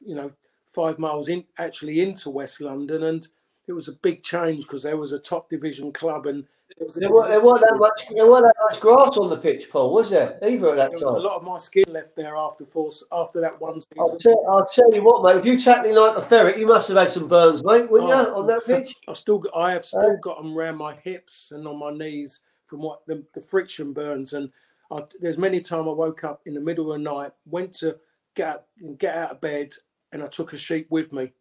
[0.00, 0.30] you know
[0.66, 3.28] five miles in actually into West London and
[3.68, 6.44] it was a big change because there was a top division club and
[6.78, 9.92] there, was there, wasn't that much, there wasn't that much grass on the pitch, Paul,
[9.92, 10.38] was there?
[10.42, 11.06] Either at that there time.
[11.06, 13.98] was a lot of my skin left there after four, after that one season.
[14.00, 15.38] I'll tell, I'll tell you what, mate.
[15.38, 18.22] If you tackling like a ferret, you must have had some burns, mate, wouldn't Oh.
[18.22, 18.96] you, on that pitch?
[19.08, 22.40] I've still got, I have still got them around my hips and on my knees
[22.64, 24.32] from what the, the friction burns.
[24.32, 24.50] And
[24.90, 27.98] I, there's many times I woke up in the middle of the night, went to
[28.34, 28.64] get out,
[28.96, 29.74] get out of bed,
[30.12, 31.32] and I took a sheet with me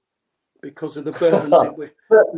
[0.62, 1.52] because of the burns.
[1.52, 1.90] it, was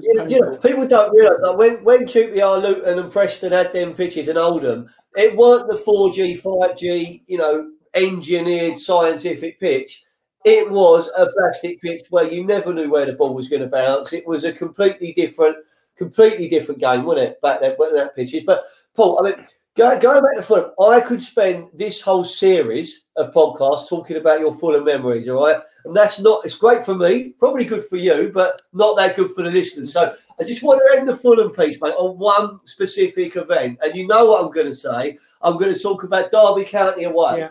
[0.05, 0.69] you know, you know, painful.
[0.69, 4.89] people don't realise like when when QPR, Luton, and Preston had them pitches and Oldham,
[5.15, 10.03] it weren't the four G, five G, you know, engineered scientific pitch.
[10.45, 13.67] It was a plastic pitch where you never knew where the ball was going to
[13.67, 14.11] bounce.
[14.11, 15.57] It was a completely different,
[15.97, 17.41] completely different game, wasn't it?
[17.41, 18.43] Back then, when that pitches.
[18.43, 23.05] But Paul, I mean, go, going back to Fulham, I could spend this whole series
[23.15, 25.27] of podcasts talking about your Fulham memories.
[25.29, 26.45] All right, and that's not.
[26.45, 29.93] It's great for me, probably good for you, but not that good for the listeners.
[29.93, 33.79] So I just want to end the Fulham piece, mate, on one specific event.
[33.81, 35.17] And you know what I'm going to say.
[35.41, 37.39] I'm going to talk about Derby County away.
[37.39, 37.49] Yeah.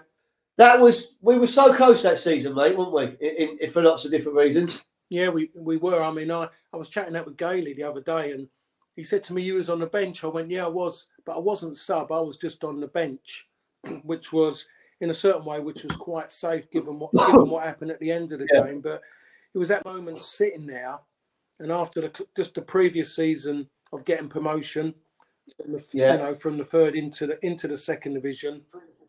[0.58, 3.26] That was we were so close that season, mate, weren't we?
[3.26, 4.82] In, in, for lots of different reasons.
[5.08, 6.02] Yeah, we, we were.
[6.02, 8.48] I mean, I, I was chatting that with Gailey the other day, and
[8.96, 11.36] he said to me, "You was on the bench." I went, "Yeah, I was, but
[11.36, 12.12] I wasn't sub.
[12.12, 13.48] I was just on the bench,
[14.02, 14.66] which was
[15.00, 18.10] in a certain way, which was quite safe given what given what happened at the
[18.10, 18.64] end of the Yeah.
[18.66, 18.80] game.
[18.80, 19.02] But
[19.54, 20.98] it was that moment sitting there,
[21.58, 24.94] and after the just the previous season of getting promotion,
[25.56, 26.12] from the, Yeah.
[26.12, 28.64] you know, from the third into the into the second division,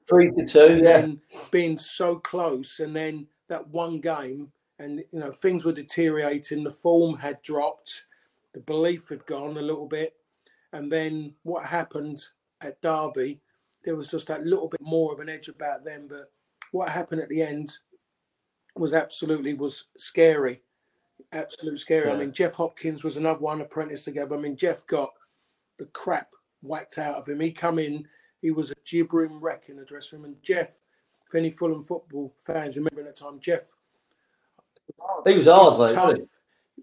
[0.10, 1.02] Three to two, and yeah.
[1.02, 6.63] then being so close, and then that one game, and you know things were deteriorating.
[6.63, 8.06] The form had dropped,
[8.54, 10.13] the belief had gone a little bit,
[10.72, 12.24] and then what happened
[12.62, 13.39] at Derby,
[13.84, 16.08] there was just that little bit more of an edge about them.
[16.10, 16.32] But
[16.72, 17.72] what happened at the end
[18.76, 20.62] was absolutely was scary,
[21.32, 22.10] absolute scary.
[22.10, 24.36] I mean, Jeff Hopkins was another one apprentice together.
[24.36, 25.12] I mean, Jeff got
[25.78, 26.30] the crap
[26.62, 27.39] whacked out of him.
[27.39, 28.08] He come in,
[28.42, 30.32] he was a gibbering wreck in the dressing room.
[30.32, 30.82] And Jeff,
[31.28, 33.74] if any Fulham football fans remember at the time, Jeff
[35.26, 36.30] He was hard, was tough, wasn't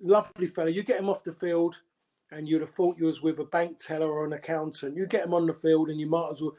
[0.01, 0.71] lovely fella.
[0.71, 1.83] You get him off the field,
[2.31, 4.97] and you'd have thought you was with a bank teller or an accountant.
[4.97, 6.55] You get him on the field, and you might as well,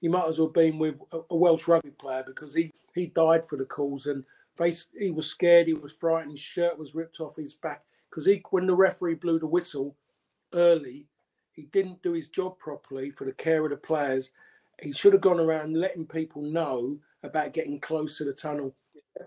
[0.00, 3.56] you might as well been with a, Welsh rugby player because he he died for
[3.56, 4.24] the cause and
[4.98, 8.42] he was scared, he was frightened, his shirt was ripped off his back because he
[8.50, 9.94] when the referee blew the whistle
[10.54, 11.06] early,
[11.52, 14.32] he didn't do his job properly for the care of the players.
[14.82, 18.74] He should have gone around letting people know about getting close to the tunnel.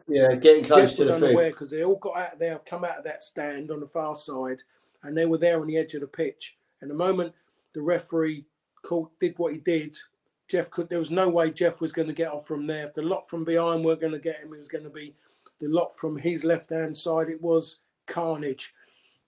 [0.07, 2.83] Yeah, getting close Jeff to was the unaware because they all got out there, come
[2.83, 4.61] out of that stand on the far side,
[5.03, 6.57] and they were there on the edge of the pitch.
[6.81, 7.33] And the moment
[7.73, 8.45] the referee
[8.81, 9.95] called, did what he did,
[10.47, 10.89] Jeff could.
[10.89, 12.83] There was no way Jeff was going to get off from there.
[12.83, 15.13] If the lot from behind weren't going to get him, it was going to be
[15.59, 17.29] the lot from his left hand side.
[17.29, 18.73] It was carnage.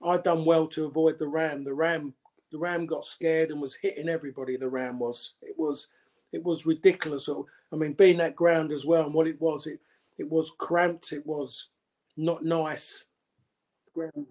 [0.06, 1.64] I done well to avoid the ram.
[1.64, 2.14] The ram,
[2.52, 4.58] the ram got scared and was hitting everybody.
[4.58, 5.34] The ram was.
[5.42, 5.90] It was.
[6.34, 7.30] It was ridiculous.
[7.30, 9.80] I mean, being that ground as well, and what it was, it
[10.18, 11.14] it was cramped.
[11.14, 11.70] It was
[12.18, 13.06] not nice.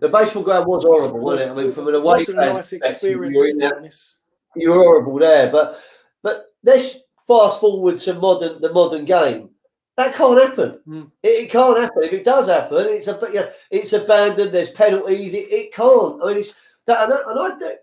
[0.00, 1.52] The baseball ground was horrible, wasn't it?
[1.52, 3.34] I mean, from an away fan nice experience.
[3.36, 4.16] you're in to be there honest.
[4.56, 5.50] you're horrible there.
[5.52, 5.80] But
[6.22, 6.96] but let's
[7.28, 9.50] fast forward to modern the modern game.
[9.96, 10.80] That can't happen.
[10.84, 11.02] Hmm.
[11.22, 12.02] It, it can't happen.
[12.02, 14.50] If it does happen, it's a you know, it's abandoned.
[14.50, 15.34] There's penalties.
[15.34, 16.20] It, it can't.
[16.22, 16.54] I mean, it's
[16.86, 17.74] that and, that, and I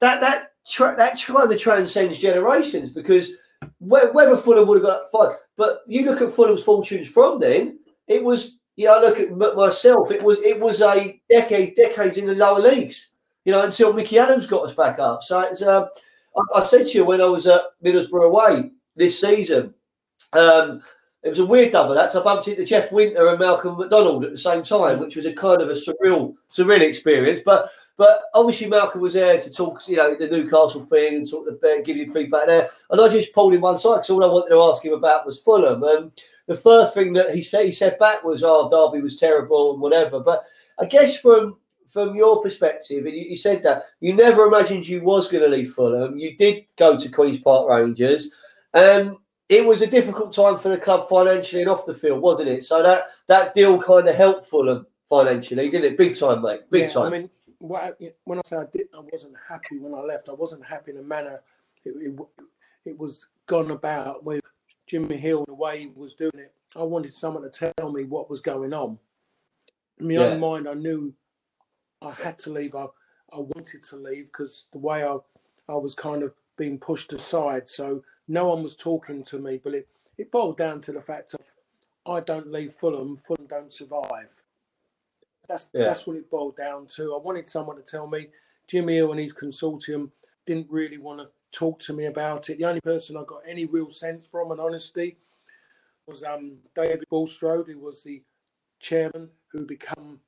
[0.00, 3.34] that that tra- that kind of transcends generations because
[3.78, 7.78] whe- whether Fulham would have got five, but you look at Fulham's fortunes from then.
[8.08, 8.94] It was yeah.
[8.94, 10.10] I look at myself.
[10.10, 13.10] It was it was a decade decades in the lower leagues.
[13.44, 15.22] You know, until Mickey Adams got us back up.
[15.22, 15.86] So it's um,
[16.36, 19.72] I, I said to you when I was at Middlesbrough away this season.
[20.32, 20.82] Um,
[21.22, 22.16] it was a weird double act.
[22.16, 25.32] I bumped into Jeff Winter and Malcolm McDonald at the same time, which was a
[25.32, 27.38] kind of a surreal, surreal experience.
[27.44, 31.48] But but obviously Malcolm was there to talk, you know, the Newcastle thing and sort
[31.48, 32.68] of uh, give you feedback there.
[32.90, 35.26] And I just pulled him one side because all I wanted to ask him about
[35.26, 35.82] was Fulham.
[35.82, 36.10] And
[36.46, 39.80] the first thing that he said, he said back was, "Oh, Derby was terrible and
[39.80, 40.42] whatever." But
[40.78, 41.56] I guess from
[41.88, 45.54] from your perspective, and you, you said that you never imagined you was going to
[45.54, 46.18] leave Fulham.
[46.18, 48.32] You did go to Queens Park Rangers,
[48.72, 49.16] and
[49.48, 52.64] it was a difficult time for the club financially and off the field, wasn't it?
[52.64, 55.98] So that that deal kind of helped Fulham financially, didn't it?
[55.98, 56.62] Big time, mate.
[56.70, 57.06] Big Yeah, time.
[57.06, 57.30] I mean,
[57.62, 60.28] what I, when I say I did, I wasn't happy when I left.
[60.28, 61.40] I wasn't happy in the manner
[61.84, 62.20] it, it,
[62.84, 64.42] it was gone about with
[64.86, 66.52] Jimmy Hill the way he was doing it.
[66.76, 68.98] I wanted someone to tell me what was going on.
[70.00, 70.26] In my Yeah.
[70.26, 71.14] own mind, I knew
[72.00, 72.74] I had to leave.
[72.74, 72.86] I,
[73.32, 75.18] I wanted to leave because the way I,
[75.68, 77.68] I was kind of being pushed aside.
[77.68, 79.60] So no one was talking to me.
[79.62, 81.40] But it, it boiled down to the fact of
[82.06, 84.41] I don't leave Fulham, Fulham don't survive.
[85.52, 85.84] That's Yeah.
[85.84, 87.14] that's what it boiled down to.
[87.14, 88.28] I wanted someone to tell me
[88.66, 90.10] Jimmy Hill and his consortium
[90.46, 92.56] didn't really want to talk to me about it.
[92.56, 95.18] The only person I got any real sense from and honesty
[96.06, 98.22] was um, David Bulstrode, who was the
[98.80, 100.20] chairman who became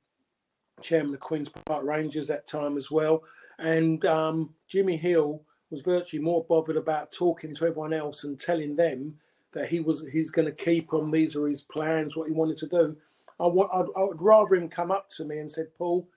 [0.83, 3.23] chairman of Queens Park Rangers at that time as well.
[3.57, 8.75] And um, Jimmy Hill was virtually more bothered about talking to everyone else and telling
[8.75, 9.17] them
[9.53, 11.09] that he was he's going to keep them.
[11.09, 12.95] These are his plans, what he wanted to do.
[13.39, 16.07] I, wa- I'd, I would rather him come up to me and said, "Paul,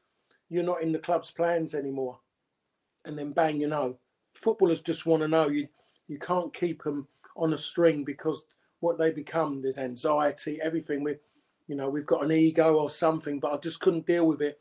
[0.49, 2.19] you're not in the club's plans anymore,"
[3.05, 3.99] and then bang, you know,
[4.35, 5.69] footballers just want to know you.
[6.07, 8.45] You can't keep them on a string because
[8.81, 11.03] what they become there's anxiety, everything.
[11.03, 11.17] We,
[11.67, 14.61] you know, we've got an ego or something, but I just couldn't deal with it.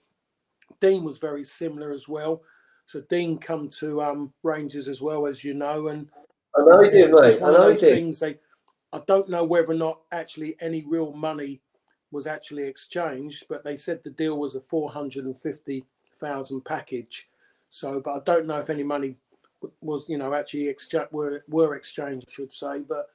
[0.82, 2.42] Dean was very similar as well.
[2.86, 6.10] So Dean come to um, Rangers as well, as you know, and
[6.58, 7.42] I know he did, mate.
[7.42, 7.94] I know he did.
[7.94, 8.40] things they.
[8.94, 11.62] I don't know whether or not actually any real money
[12.12, 15.84] was actually exchanged, but they said the deal was a four hundred and fifty
[16.20, 17.30] thousand package.
[17.70, 19.16] So, but I don't know if any money
[19.82, 22.80] was, you know, actually exchange were were exchanged, I should say.
[22.88, 23.08] But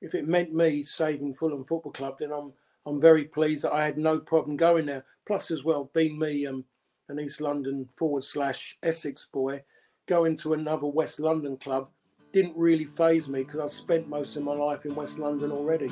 [0.00, 2.52] if it meant me saving Fulham Football Club, then I'm
[2.86, 5.04] I'm very pleased that I had no problem going there.
[5.26, 6.64] Plus, as well, being me, um,
[7.08, 9.62] an East London forward slash Essex boy,
[10.06, 11.88] going to another West London club
[12.32, 15.88] didn't really phase me because I've spent most of my life in West London already.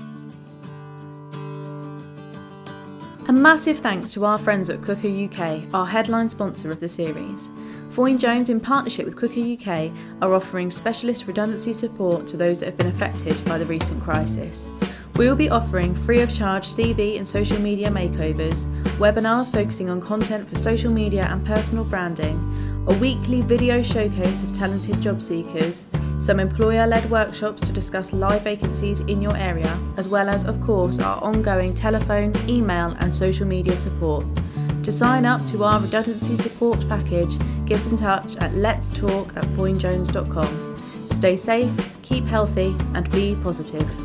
[3.28, 7.50] A massive thanks to our friends at Cooker UK, our headline sponsor of the series.
[7.90, 12.66] Foyne Jones, in partnership with Cooker UK, are offering specialist redundancy support to those that
[12.66, 14.68] have been affected by the recent crisis.
[15.14, 18.64] We will be offering free of charge CV and social media makeovers,
[18.98, 24.52] webinars focusing on content for social media and personal branding, a weekly video showcase of
[24.58, 25.86] talented job seekers,
[26.22, 30.60] some employer led workshops to discuss live vacancies in your area, as well as, of
[30.60, 34.24] course, our ongoing telephone, email, and social media support.
[34.84, 39.42] To sign up to our redundancy support package, get in touch at let's talk at
[39.56, 40.78] foynejones.com.
[41.16, 44.01] Stay safe, keep healthy, and be positive.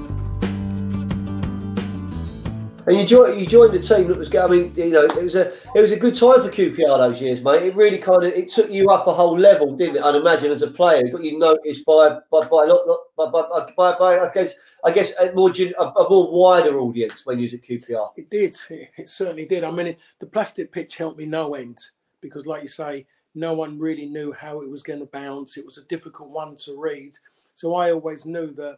[2.87, 4.47] And you joined, you joined a team that was going.
[4.49, 7.21] I mean, you know, it was a it was a good time for QPR those
[7.21, 7.63] years, mate.
[7.63, 10.03] It really kind of it took you up a whole level, didn't it?
[10.03, 12.79] I'd imagine as a player, it got you noticed by by by not,
[13.17, 17.25] by, by, by, by I guess I guess a more a, a more wider audience
[17.25, 18.11] when you was at QPR.
[18.15, 18.55] It did.
[18.69, 19.65] It, it certainly did.
[19.65, 21.77] I mean, it, the plastic pitch helped me no end
[22.21, 25.57] because, like you say, no one really knew how it was going to bounce.
[25.57, 27.17] It was a difficult one to read.
[27.53, 28.77] So I always knew that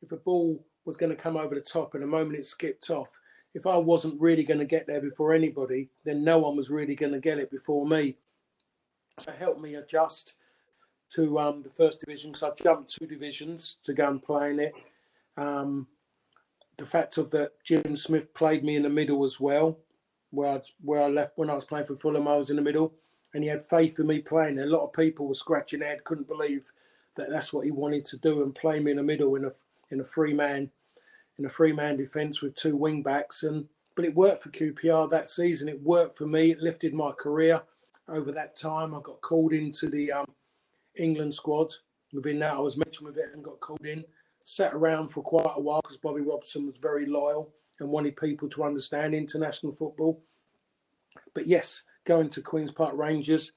[0.00, 2.88] if a ball was going to come over the top and the moment it skipped
[2.88, 3.19] off,
[3.54, 6.94] if I wasn't really going to get there before anybody, then no one was really
[6.94, 8.16] going to get it before me.
[9.18, 10.36] So helped me adjust
[11.10, 14.60] to um, the first division because I jumped two divisions to go and play in
[14.60, 14.72] it.
[15.36, 15.88] Um,
[16.76, 19.78] the fact of that Jim Smith played me in the middle as well,
[20.30, 22.62] where I, where I left when I was playing for Fulham, I was in the
[22.62, 22.94] middle,
[23.34, 24.58] and he had faith in me playing.
[24.58, 26.70] A lot of people were scratching their head, couldn't believe
[27.16, 29.50] that that's what he wanted to do and play me in the middle in a
[29.90, 30.70] in a free man
[31.40, 33.42] in a free man defence with two wing backs.
[33.42, 35.68] And but it worked for QPR that season.
[35.68, 36.52] It worked for me.
[36.52, 37.62] It lifted my career
[38.08, 38.94] over that time.
[38.94, 40.26] I got called into the um,
[40.96, 41.72] England squad.
[42.12, 44.04] Within that, I was mentioned with it and got called in.
[44.44, 48.48] Sat around for quite a while because Bobby Robson was very loyal and wanted people
[48.50, 50.22] to understand international football.
[51.34, 53.52] But yes, going to Queens Park Rangers,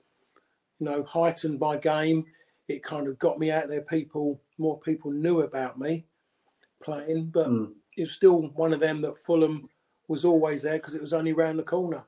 [0.80, 2.26] you know, heightened my game.
[2.68, 3.82] It kind of got me out there.
[3.82, 6.06] People, more people knew about me
[6.84, 7.74] playing, but Mm.
[7.98, 9.70] it was still one of them that Fulham
[10.08, 12.04] was always there because it was only round the corner.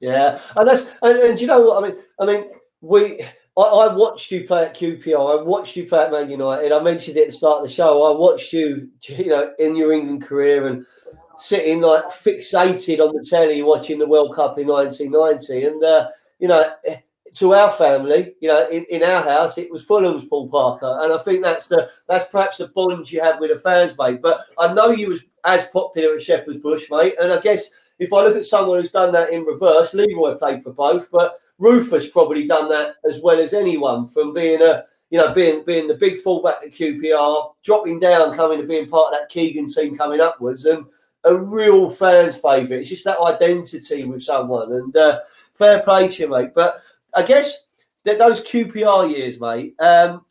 [0.00, 1.98] Yeah, and that's and, and do you know what I mean?
[2.20, 3.20] I mean, we
[3.56, 5.40] I, I watched you play at QPR.
[5.40, 6.72] I watched you play at Man United.
[6.72, 8.02] I mentioned it at the start of the show.
[8.02, 10.86] I watched you, you know, in your England career and
[11.38, 15.66] sitting like fixated on the telly watching the World Cup in 1990.
[15.66, 16.70] And uh, you know,
[17.36, 21.12] to our family, you know, in, in our house, it was Fulham's Paul Parker, and
[21.12, 24.22] I think that's the that's perhaps the bond you have with the fans, mate.
[24.22, 28.12] But I know you was as popular at Shepherd's Bush, mate, and I guess if
[28.12, 32.08] I look at someone who's done that in reverse, Leroy played for both, but Rufus
[32.08, 35.94] probably done that as well as anyone from being a you know being being the
[35.94, 40.20] big fullback at QPR, dropping down, coming to being part of that Keegan team coming
[40.20, 40.86] upwards, and
[41.24, 42.80] a real fans' favourite.
[42.80, 45.20] It's just that identity with someone, and uh,
[45.54, 46.54] fair play to you, mate.
[46.54, 46.82] But
[47.16, 47.68] I guess
[48.04, 49.74] that those QPR years, mate.
[49.80, 50.22] Um,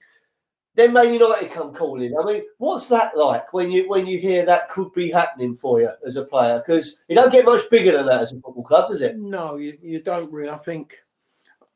[0.76, 2.14] then Man United come calling.
[2.20, 5.80] I mean, what's that like when you when you hear that could be happening for
[5.80, 6.62] you as a player?
[6.66, 9.18] Because you don't get much bigger than that as a football club, does it?
[9.18, 10.50] No, you, you don't really.
[10.50, 10.98] I think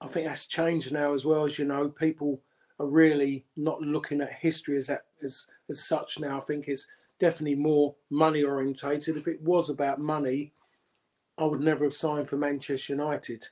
[0.01, 1.87] I think that's changed now as well as you know.
[1.87, 2.41] People
[2.79, 6.37] are really not looking at history as that as as such now.
[6.37, 6.87] I think it's
[7.21, 9.15] definitely more money orientated.
[9.15, 10.51] If it was about money,
[11.37, 13.45] I would never have signed for Manchester United.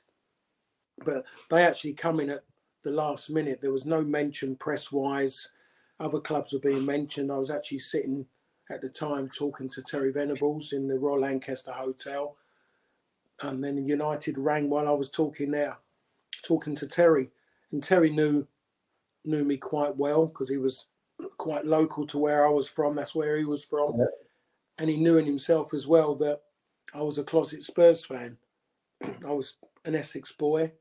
[1.04, 2.44] But they actually come in at
[2.82, 3.60] the last minute.
[3.60, 5.50] There was no mention press wise.
[6.00, 7.32] Other clubs were being mentioned.
[7.32, 8.26] I was actually sitting
[8.70, 12.36] at the time talking to Terry Venables in the Royal Lancaster Hotel.
[13.42, 15.76] And then United rang while I was talking there,
[16.42, 17.30] talking to Terry.
[17.72, 18.46] And Terry knew
[19.24, 20.86] knew me quite well because he was
[21.36, 22.94] quite local to where I was from.
[22.94, 23.98] That's where he was from.
[23.98, 24.06] Yeah.
[24.78, 26.40] And he knew in himself as well that
[26.94, 28.36] I was a closet Spurs fan.
[29.26, 30.72] I was an Essex boy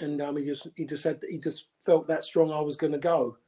[0.00, 2.92] and um, he just he just said he just felt that strong I was going
[2.92, 3.38] to go.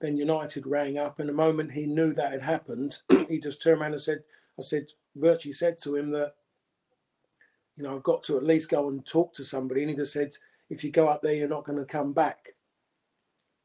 [0.00, 3.80] Then United rang up, and the moment he knew that had happened, he just turned
[3.80, 4.24] around and said,
[4.58, 6.34] "I said virtually said to him that,
[7.76, 10.12] you know, I've got to at least go and talk to somebody." And he just
[10.12, 10.34] said,
[10.70, 12.50] "If you go up there, you're not going to come back."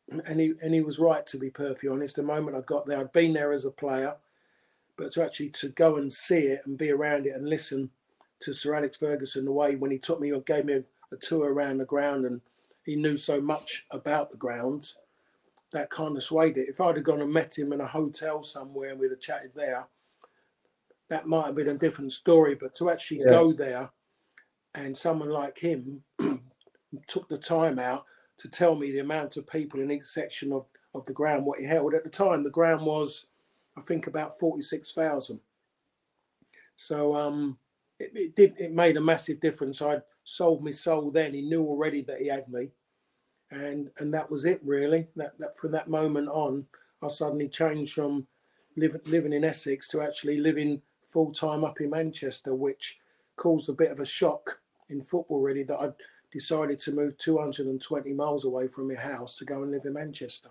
[0.25, 2.15] And he and he was right to be perfectly honest.
[2.15, 4.15] The moment I got there, I'd been there as a player,
[4.95, 7.89] but to actually to go and see it and be around it and listen
[8.39, 11.17] to Sir Alex Ferguson the way when he took me or gave me a a
[11.17, 12.41] tour around the ground and
[12.83, 14.93] he knew so much about the ground
[15.73, 16.69] that kind of swayed it.
[16.69, 19.51] If I'd have gone and met him in a hotel somewhere and we'd have chatted
[19.55, 19.85] there,
[21.09, 22.55] that might have been a different story.
[22.55, 23.29] But to actually yeah.
[23.29, 23.89] go there
[24.75, 26.03] and someone like him
[27.07, 28.05] took the time out
[28.37, 31.59] to tell me the amount of people in each section of, of the ground, what
[31.59, 31.93] he held.
[31.93, 33.25] At the time, the ground was,
[33.77, 35.39] I think, about 46,000.
[36.75, 37.57] So um,
[37.99, 39.81] it, it, did, it made a massive difference.
[39.81, 41.33] I'd sold me soul then.
[41.33, 42.69] He knew already that he had me,
[43.49, 45.07] and and that was it really.
[45.15, 46.65] That that from that moment on,
[47.01, 48.27] I suddenly changed from
[48.75, 52.99] living living in Essex to actually living full time up in Manchester, which
[53.37, 54.59] caused a bit of a shock
[54.89, 55.39] in football.
[55.39, 55.89] Really, that I
[56.29, 60.49] decided to move 220 miles away from my house to go and live in Manchester.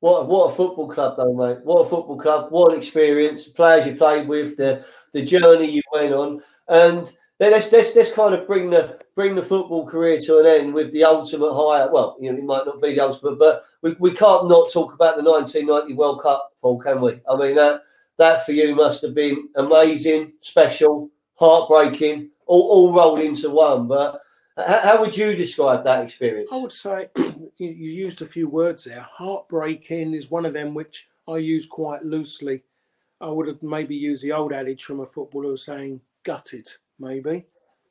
[0.00, 1.64] What what a football club though, mate!
[1.64, 2.52] What a football club!
[2.52, 3.46] What an experience!
[3.46, 7.10] The players you played with, the the journey you went on, and
[7.48, 10.92] let's let's let's kind of bring the bring the football career to an end with
[10.92, 11.86] the ultimate high.
[11.86, 14.92] Well, you know, it might not be the ultimate, but we, we can't not talk
[14.92, 17.20] about the 1990 World Cup, Paul, can we?
[17.28, 17.82] I mean that
[18.18, 23.88] that for you must have been amazing, special, heartbreaking, all, all rolled into one.
[23.88, 24.20] But
[24.58, 26.50] how, how would you describe that experience?
[26.52, 29.06] I would say you, you used a few words there.
[29.10, 32.62] Heartbreaking is one of them which I use quite loosely.
[33.22, 36.68] I would have maybe used the old adage from a footballer saying gutted
[37.00, 37.46] maybe.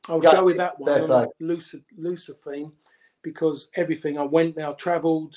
[0.08, 2.72] I would go with that one on looser, looser theme
[3.22, 5.36] because everything I went there, I travelled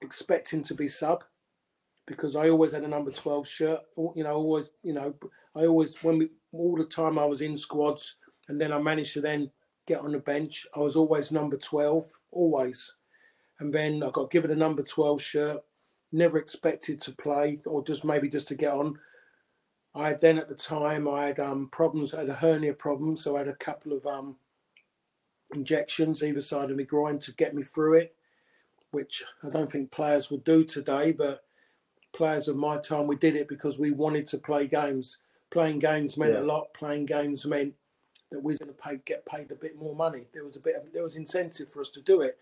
[0.00, 1.24] expecting to be sub
[2.06, 3.80] because I always had a number 12 shirt.
[3.96, 5.14] You know, always, you know,
[5.54, 8.16] I always, when we, all the time I was in squads
[8.48, 9.50] and then I managed to then
[9.86, 12.94] get on the bench, I was always number 12, always.
[13.60, 15.58] And then I got given a number 12 shirt,
[16.12, 18.98] never expected to play or just maybe just to get on.
[19.96, 23.36] I then at the time I had um, problems, I had a hernia problem, so
[23.36, 24.36] I had a couple of um,
[25.54, 28.14] injections either side of my groin to get me through it,
[28.90, 31.12] which I don't think players would do today.
[31.12, 31.44] But
[32.12, 35.18] players of my time, we did it because we wanted to play games.
[35.50, 36.40] Playing games meant yeah.
[36.40, 36.74] a lot.
[36.74, 37.72] Playing games meant
[38.30, 40.26] that we was going to pay, get paid a bit more money.
[40.34, 42.36] There was a bit of there was incentive for us to do it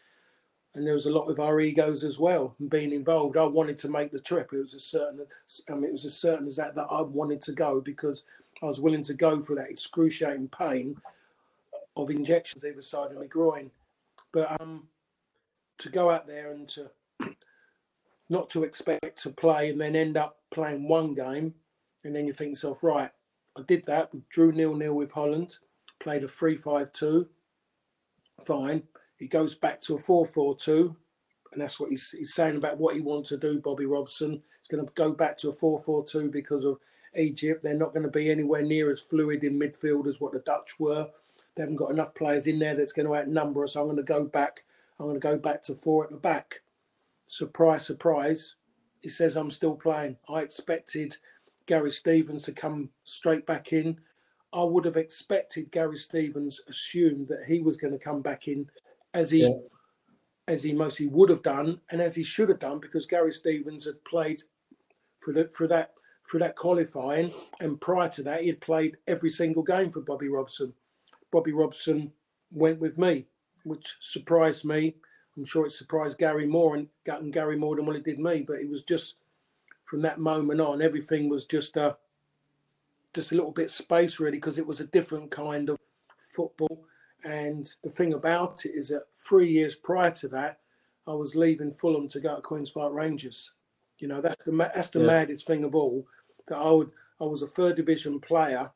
[0.75, 3.37] and there was a lot with our egos as well and being involved.
[3.37, 4.51] I wanted to make the trip.
[4.53, 5.25] It was a certain,
[5.71, 8.25] I mean, it was as certain as that that I wanted to go because
[8.63, 10.97] I was willing to go through that excruciating pain
[11.97, 13.71] of injections either side of my groin.
[14.33, 14.89] But um,
[15.79, 16.91] to go out there and to
[18.29, 21.55] not to expect to play and then end up playing one game,
[22.03, 23.11] and then you think yourself, right,
[23.57, 24.11] I did that.
[24.29, 25.59] Drew nil nil with Holland,
[26.01, 27.29] played a three five two,
[28.45, 28.83] fine
[29.19, 30.97] he goes back to a 4 4 2,
[31.53, 34.43] and that's what he's, he's saying about what he wants to do, Bobby Robson.
[34.59, 36.79] He's going to go back to a 4 4 2 because of
[37.17, 37.62] Egypt.
[37.62, 40.79] They're not going to be anywhere near as fluid in midfield as what the Dutch
[40.79, 41.09] were.
[41.55, 43.77] They haven't got enough players in there that's going to outnumber us.
[43.77, 44.65] I'm going to go back.
[44.99, 46.62] I'm going to go back to four at the back.
[47.25, 48.57] Surprise, surprise.
[49.01, 50.17] He says I'm still playing.
[50.29, 51.17] I expected
[51.67, 54.01] Gary Stevens to come straight back in.
[54.53, 58.69] I would have expected Gary Stevens assumed that he was going to come back in
[59.15, 59.51] as he yeah.
[60.47, 63.87] as he mostly would have done and as he should have done because Gary Stevens
[63.87, 64.43] had played
[65.21, 65.95] for the for that
[66.25, 70.29] for that qualifying and prior to that he had played every single game for Bobby
[70.29, 70.73] Robson.
[71.31, 72.12] Bobby Robson
[72.51, 73.27] went with me,
[73.65, 74.95] which surprised me.
[75.37, 78.45] I'm sure it surprised Gary Moore and, and Gary more than what it did me.
[78.47, 79.17] But it was just
[79.85, 81.97] from that moment on, everything was just a
[83.12, 85.79] just a little bit space really because it was a different kind of
[86.19, 86.87] football.
[87.25, 90.59] And the thing about it is that three years prior to that,
[91.07, 93.55] I was leaving Fulham to go to Queens Park Rangers.
[93.99, 95.07] You know, that's the that's the yeah.
[95.07, 96.07] maddest thing of all.
[96.49, 98.70] That I would I was a third division player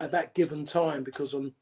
[0.00, 1.52] at that given time because on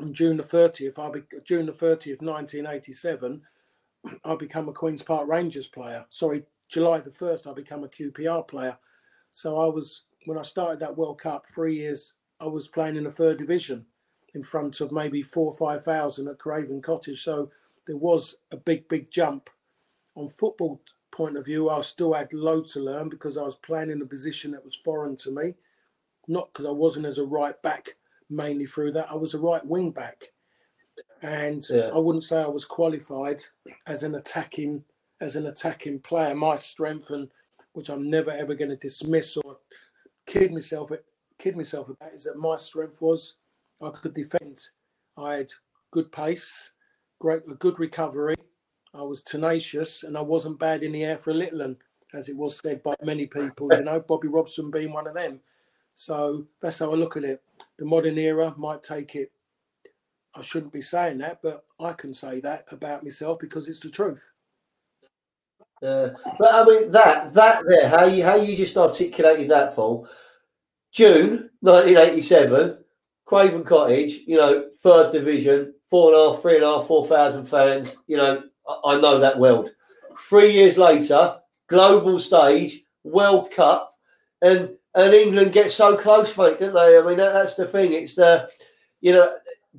[0.00, 3.40] on June the 30th, I be, June the 30th, 1987,
[4.24, 6.04] I become a Queens Park Rangers player.
[6.10, 8.76] Sorry, July the 1st, I become a QPR player.
[9.30, 13.04] So I was when I started that World Cup three years, I was playing in
[13.04, 13.86] the third division
[14.36, 17.24] in front of maybe four or five thousand at Craven Cottage.
[17.24, 17.50] So
[17.86, 19.48] there was a big, big jump.
[20.14, 20.80] On football
[21.10, 24.06] point of view, I still had loads to learn because I was playing in a
[24.06, 25.54] position that was foreign to me.
[26.28, 27.96] Not because I wasn't as a right back
[28.28, 29.10] mainly through that.
[29.10, 30.32] I was a right wing back.
[31.22, 31.90] And yeah.
[31.94, 33.42] I wouldn't say I was qualified
[33.86, 34.84] as an attacking
[35.20, 36.34] as an attacking player.
[36.34, 37.28] My strength and
[37.72, 39.56] which I'm never ever going to dismiss or
[40.26, 40.90] kid myself
[41.38, 43.36] kid myself about is that my strength was
[43.82, 44.58] I could defend.
[45.16, 45.50] I had
[45.90, 46.70] good pace,
[47.18, 48.36] great a good recovery.
[48.94, 51.76] I was tenacious and I wasn't bad in the air for a little and
[52.14, 55.40] as it was said by many people, you know, Bobby Robson being one of them.
[55.94, 57.42] So that's how I look at it.
[57.78, 59.32] The modern era might take it.
[60.34, 63.90] I shouldn't be saying that, but I can say that about myself because it's the
[63.90, 64.30] truth.
[65.82, 70.08] Uh, but I mean that that there, how you how you just articulated that, Paul.
[70.92, 72.78] June 1987,
[73.26, 77.06] Craven Cottage, you know, third division, four and a half, three and a half, four
[77.06, 77.98] thousand fans.
[78.06, 79.70] You know, I, I know that world.
[80.28, 81.36] Three years later,
[81.68, 83.94] global stage, World Cup,
[84.40, 86.98] and and England get so close, mate, didn't they?
[86.98, 87.92] I mean, that, that's the thing.
[87.92, 88.48] It's the,
[89.02, 89.34] you know,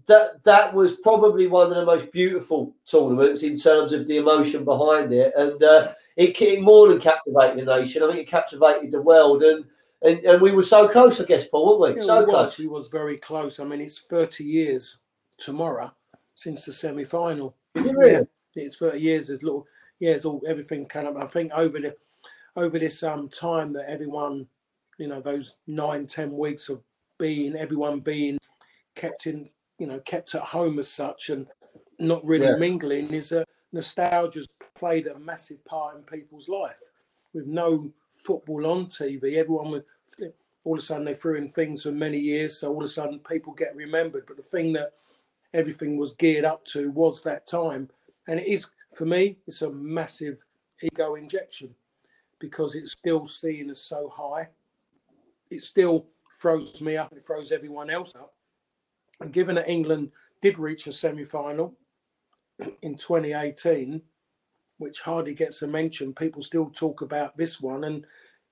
[0.06, 4.64] that that was probably one of the most beautiful tournaments in terms of the emotion
[4.64, 8.04] behind it, and uh, it, it more than captivated the nation.
[8.04, 9.66] I think it captivated the world, and
[10.02, 12.02] and, and we were so close, I guess, Paul, weren't we?
[12.02, 12.46] Yeah, so we close.
[12.46, 12.58] Was.
[12.58, 13.60] We was very close.
[13.60, 14.98] I mean, it's thirty years
[15.38, 15.92] tomorrow
[16.36, 17.56] since the semi final.
[17.76, 18.14] Really?
[18.14, 18.22] yeah,
[18.56, 19.28] it's thirty years.
[19.28, 19.66] There's little,
[20.00, 21.18] yeah, it's all everything's kind of.
[21.18, 21.96] I think over the
[22.56, 24.48] over this um time that everyone,
[24.98, 26.82] you know, those nine ten weeks of
[27.18, 28.38] being everyone being
[28.96, 31.48] kept in you know kept at home as such and
[32.00, 32.56] not really yeah.
[32.56, 36.80] mingling is a nostalgia's played a massive part in people's life
[37.38, 39.84] with no football on tv everyone would
[40.68, 42.88] all of a sudden they threw in things for many years so all of a
[42.88, 44.26] sudden people get remembered.
[44.28, 44.94] But the thing that
[45.54, 47.90] everything was geared up to was that time.
[48.28, 50.44] And it is for me it's a massive
[50.84, 51.74] ego injection
[52.40, 54.50] because it's still seen as so high.
[55.50, 56.06] It still
[56.42, 58.34] throws me up and it throws everyone else up.
[59.22, 60.12] And given that England
[60.42, 61.76] did reach a semi final
[62.82, 64.02] in 2018,
[64.78, 67.84] which hardly gets a mention, people still talk about this one.
[67.84, 68.06] And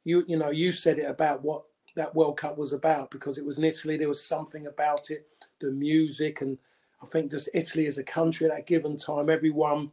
[0.03, 1.63] you, you know, you said it about what
[1.95, 3.97] that World Cup was about because it was in Italy.
[3.97, 5.27] There was something about it,
[5.61, 6.57] the music, and
[7.01, 9.91] I think just Italy as a country at that given time, everyone,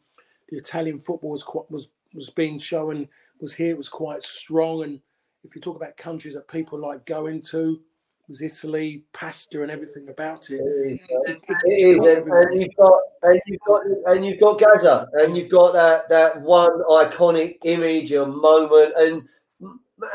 [0.49, 3.09] the Italian football was was was being shown
[3.41, 3.71] was here.
[3.71, 5.01] It was quite strong, and
[5.45, 7.81] if you talk about countries that people like going to,
[8.29, 10.61] was Italy, pasta, and everything about it.
[10.61, 11.95] It is, it is.
[11.97, 16.09] And, and, you've got and you've got and you've got Gazza, and you've got that
[16.09, 19.23] that one iconic image, a moment, and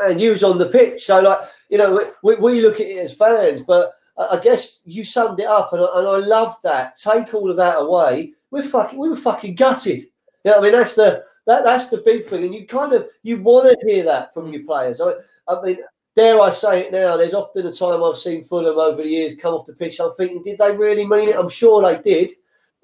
[0.04, 1.06] and you was on the pitch.
[1.06, 1.40] So like
[1.70, 5.46] you know, we, we look at it as fans, but I guess you summed it
[5.46, 6.98] up, and I, and I love that.
[6.98, 10.06] Take all of that away, we're fucking we were fucking gutted.
[10.44, 12.94] Yeah, you know I mean that's the that that's the big thing, and you kind
[12.94, 15.02] of you want to hear that from your players.
[15.02, 15.14] I,
[15.48, 15.78] I mean,
[16.18, 19.36] dare I say it now, there's often a time I've seen Fulham over the years
[19.40, 20.00] come off the pitch.
[20.00, 21.36] I'm thinking, did they really mean it?
[21.38, 22.32] I'm sure they did,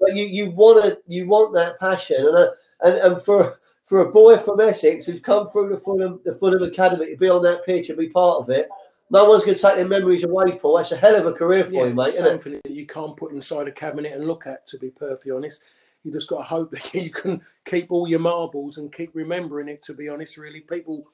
[0.00, 2.50] but you you want to you want that passion, and uh,
[2.82, 6.62] and and for for a boy from Essex who's come through the Fulham the Fulham
[6.62, 8.68] academy to be on that pitch and be part of it.
[9.10, 10.76] No one's going to take their memories away, Paul.
[10.76, 12.14] That's a hell of a career for yeah, you, mate.
[12.14, 15.62] Something that you can't put inside a cabinet and look at, to be perfectly honest.
[16.04, 19.68] You just got to hope that you can keep all your marbles and keep remembering
[19.68, 19.82] it.
[19.82, 21.04] To be honest, really, people.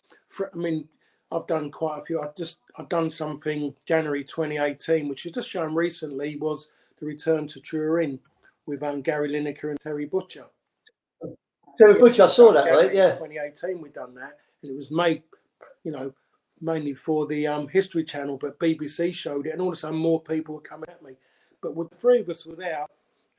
[0.41, 0.87] I mean,
[1.33, 2.21] I've done quite a few.
[2.21, 7.47] I've just I've done something January 2018, which has just shown recently was the return
[7.49, 8.19] to Turin
[8.67, 10.47] with um, Gary Lineker and Terry Butcher.
[11.79, 12.95] Terry Butcher, I saw that, January right?
[12.95, 13.13] Yeah.
[13.13, 15.23] 2018, we done that, and it was made,
[15.83, 16.13] you know,
[16.61, 19.99] mainly for the um, History Channel, but BBC showed it, and all of a sudden
[19.99, 21.13] more people were coming at me.
[21.63, 22.87] But with the three of us were there,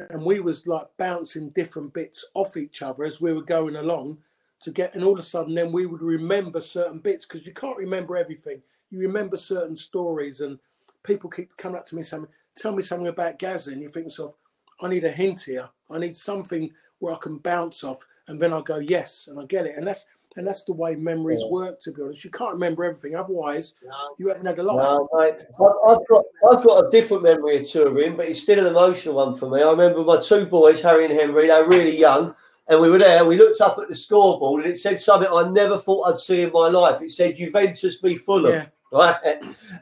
[0.09, 4.17] and we was like bouncing different bits off each other as we were going along
[4.61, 7.53] to get, and all of a sudden, then we would remember certain bits because you
[7.53, 8.61] can't remember everything.
[8.89, 10.59] You remember certain stories, and
[11.03, 14.11] people keep coming up to me saying, "Tell me something about Gazza," and you think,
[14.11, 14.35] "So,
[14.79, 15.69] I need a hint here.
[15.89, 19.45] I need something where I can bounce off, and then I go yes, and I
[19.45, 20.05] get it, and that's
[20.37, 21.49] and that's the way memories Yeah.
[21.49, 21.79] work.
[21.81, 23.73] To be honest, you can't remember everything, otherwise
[24.17, 24.77] you haven't had a life.
[24.77, 25.35] No, mate.
[25.59, 29.15] I've, I've got I've got a different memory of Turin, but it's still an emotional
[29.15, 29.61] one for me.
[29.61, 31.47] I remember my two boys, Harry and Henry.
[31.47, 32.33] They were really young,
[32.67, 33.25] and we were there.
[33.25, 36.41] We looked up at the scoreboard, and it said something I never thought I'd see
[36.43, 37.01] in my life.
[37.01, 39.17] It said Juventus v Fulham, Yeah, right?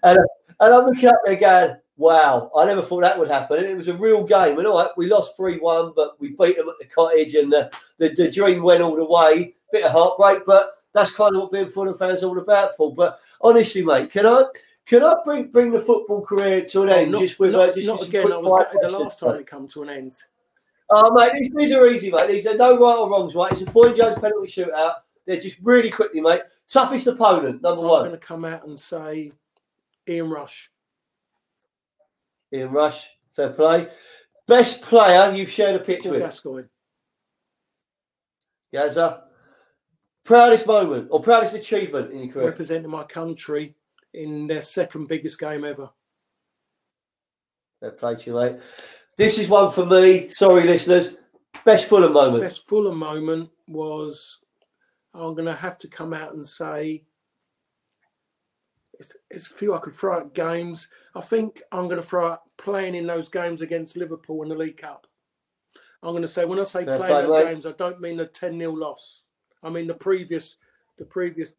[0.03, 0.19] And
[0.59, 3.77] and I'm looking up there going, "Wow, I never thought that would happen." And it
[3.77, 6.69] was a real game, and all right, we lost three one, but we beat them
[6.69, 9.55] at the cottage, and the, the the dream went all the way.
[9.71, 12.93] Bit of heartbreak, but that's kind of what being Fulham fans all about, Paul.
[12.93, 14.45] But honestly, mate, can I
[14.87, 17.69] can I bring bring the football career to an Oh, end not, just with not,
[17.69, 18.31] uh, just, not some again.
[18.31, 20.15] I was the last time it come to an end.
[20.91, 22.27] Oh, mate, these, these are easy, mate.
[22.27, 23.51] These are no right or wrongs, right?
[23.51, 24.93] It's a Boy Jones penalty shootout.
[25.25, 26.41] They're just really quickly, mate.
[26.67, 28.07] Toughest opponent, number I'm one.
[28.07, 29.31] going to come out and say
[30.07, 30.71] Ian Rush.
[32.53, 33.87] Ian Rush, fair play.
[34.47, 36.67] Best player you've shared a pitch Paul with, Gascoigne.
[38.73, 39.23] Gazza.
[40.23, 42.47] Proudest moment or proudest achievement in your career?
[42.47, 43.75] representing my country
[44.13, 45.89] in their second biggest game ever.
[47.79, 48.57] Fair play to you, mate.
[49.19, 50.29] This is one for me.
[50.29, 51.17] Sorry, listeners.
[51.65, 52.41] Best Fulham moment.
[52.41, 54.39] Best Fulham moment was
[55.13, 57.03] I'm going to have to come out and say
[58.93, 60.87] it's, it's a few I could throw at games.
[61.15, 64.55] I think I'm going to throw out playing in those games against Liverpool in the
[64.55, 65.05] League Cup.
[66.01, 68.25] I'm going to say when I say playing play, those games, I don't mean the
[68.25, 69.23] 10 0 loss.
[69.61, 70.55] I mean the previous,
[70.97, 71.51] the previous.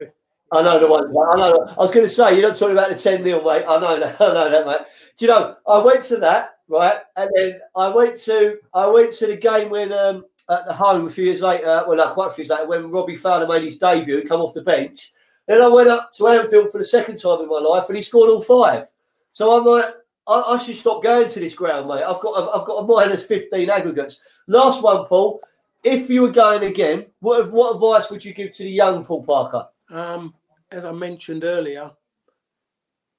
[0.50, 1.10] I know the ones.
[1.10, 1.66] I know.
[1.68, 3.66] I was going to say you're not talking about the ten 0 mate.
[3.68, 4.16] I know that.
[4.20, 4.86] I know that, mate.
[5.18, 5.56] Do you know?
[5.68, 9.68] I went to that right, and then I went to I went to the game
[9.68, 11.84] when um, at the home a few years later.
[11.86, 14.54] Well, not quite a few years later, when Robbie Fowler made his debut come off
[14.54, 15.12] the bench.
[15.46, 18.02] Then I went up to Anfield for the second time in my life, and he
[18.02, 18.86] scored all five.
[19.32, 19.92] So I'm like,
[20.28, 22.04] I, I should stop going to this ground, mate.
[22.04, 24.20] I've got I've, I've got a minus fifteen aggregates.
[24.46, 25.40] Last one, Paul.
[25.82, 29.24] If you were going again, what what advice would you give to the young Paul
[29.24, 29.66] Parker?
[29.90, 30.34] Um,
[30.70, 31.90] as I mentioned earlier,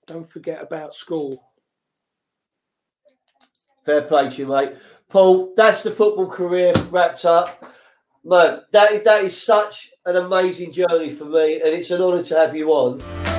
[0.06, 1.51] don't forget about school.
[3.86, 4.74] Fair play to you, mate.
[5.10, 7.66] Paul, that's the football career wrapped up.
[8.24, 12.38] Man, that, that is such an amazing journey for me, and it's an honour to
[12.38, 13.31] have you on.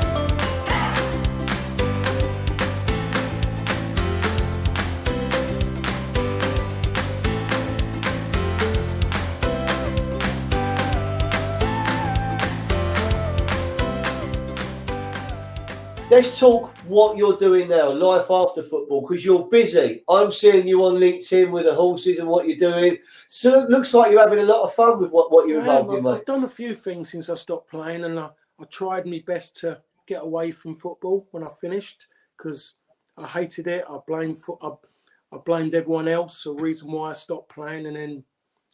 [16.12, 20.04] Let's talk what you're doing now, life after football, because you're busy.
[20.06, 22.98] I'm seeing you on LinkedIn with the horses and what you're doing.
[23.28, 25.94] So it looks like you're having a lot of fun with what, what you're involved
[25.94, 26.06] in.
[26.06, 28.28] I've done a few things since I stopped playing, and I,
[28.60, 32.74] I tried my best to get away from football when I finished because
[33.16, 33.86] I hated it.
[33.88, 36.44] I blamed fo- I, I blamed everyone else.
[36.44, 38.22] The reason why I stopped playing, and then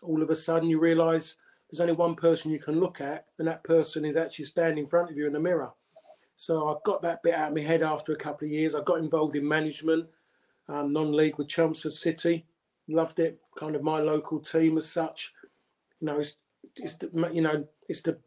[0.02, 1.36] all of a sudden you realise
[1.70, 4.88] there's only one person you can look at, and that person is actually standing in
[4.88, 5.70] front of you in the mirror.
[6.38, 8.76] So I got that bit out of my head after a couple of years.
[8.76, 10.06] I got involved in management,
[10.68, 12.46] um, non-league with Chelmsford City.
[12.86, 13.40] Loved it.
[13.58, 15.34] Kind of my local team as such.
[16.00, 16.36] You know, it's,
[16.76, 18.20] it's the, you know it's the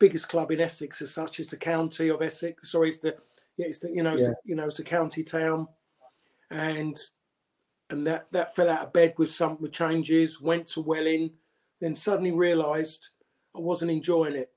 [0.00, 1.38] biggest club in Essex as such.
[1.38, 2.72] It's the county of Essex.
[2.72, 3.14] Sorry, it's the
[3.56, 4.30] yeah, it's the you know it's Yeah.
[4.30, 5.68] the, you know it's a county town,
[6.50, 6.96] and
[7.90, 10.40] and that that fell out of bed with some with changes.
[10.40, 11.30] Went to Welling,
[11.80, 13.10] then suddenly realised
[13.54, 14.50] I wasn't enjoying it.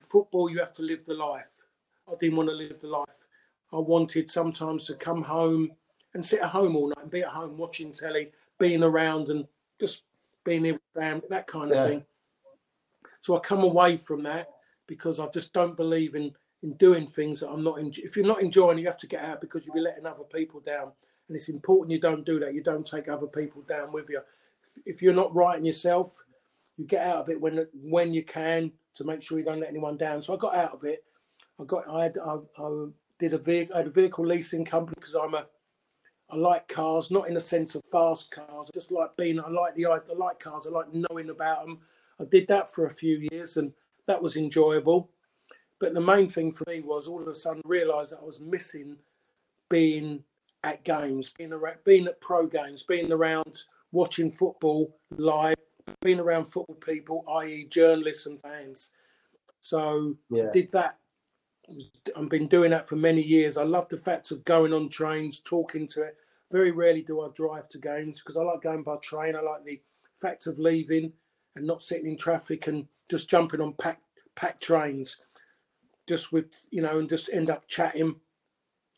[0.00, 1.49] Football, you have to live the life.
[2.10, 3.06] I didn't want to live the life.
[3.72, 5.70] I wanted sometimes to come home
[6.14, 9.46] and sit at home all night and be at home watching telly, being around and
[9.78, 10.04] just
[10.44, 11.86] being here with family, that kind of Yeah.
[11.86, 12.04] thing.
[13.20, 14.48] So I come away from that
[14.86, 17.78] because I just don't believe in in doing things that I'm not.
[17.78, 20.24] En- if you're not enjoying, you have to get out because you'll be letting other
[20.24, 20.92] people down.
[21.26, 22.52] And it's important you don't do that.
[22.52, 24.20] You don't take other people down with you.
[24.66, 26.22] If, if you're not right in yourself,
[26.76, 29.70] you get out of it when when you can to make sure you don't let
[29.70, 30.20] anyone down.
[30.20, 31.02] So I got out of it.
[31.60, 32.86] I got I had I, I
[33.18, 35.46] did a vehicle I had a vehicle leasing company because I'm a
[36.32, 38.70] I like cars, not in the sense of fast cars.
[38.72, 40.66] I just like being I like the I like cars.
[40.66, 41.80] I like knowing about them.
[42.20, 43.72] I did that for a few years and
[44.06, 45.10] that was enjoyable.
[45.78, 48.40] But the main thing for me was all of a sudden realised that I was
[48.40, 48.96] missing
[49.68, 50.22] being
[50.62, 55.56] at games, being around, being at pro games, being around watching football live,
[56.02, 58.90] being around football people, i.e., journalists and fans.
[59.60, 60.50] So Yeah.
[60.52, 60.99] did that.
[62.16, 63.56] I've been doing that for many years.
[63.56, 66.16] I love the fact of going on trains, talking to it.
[66.50, 69.36] Very rarely do I drive to games because I like going by train.
[69.36, 69.80] I like the
[70.16, 71.12] fact of leaving
[71.56, 74.04] and not sitting in traffic and just jumping on packed
[74.34, 75.18] packed trains,
[76.08, 78.16] just with you know, and just end up chatting,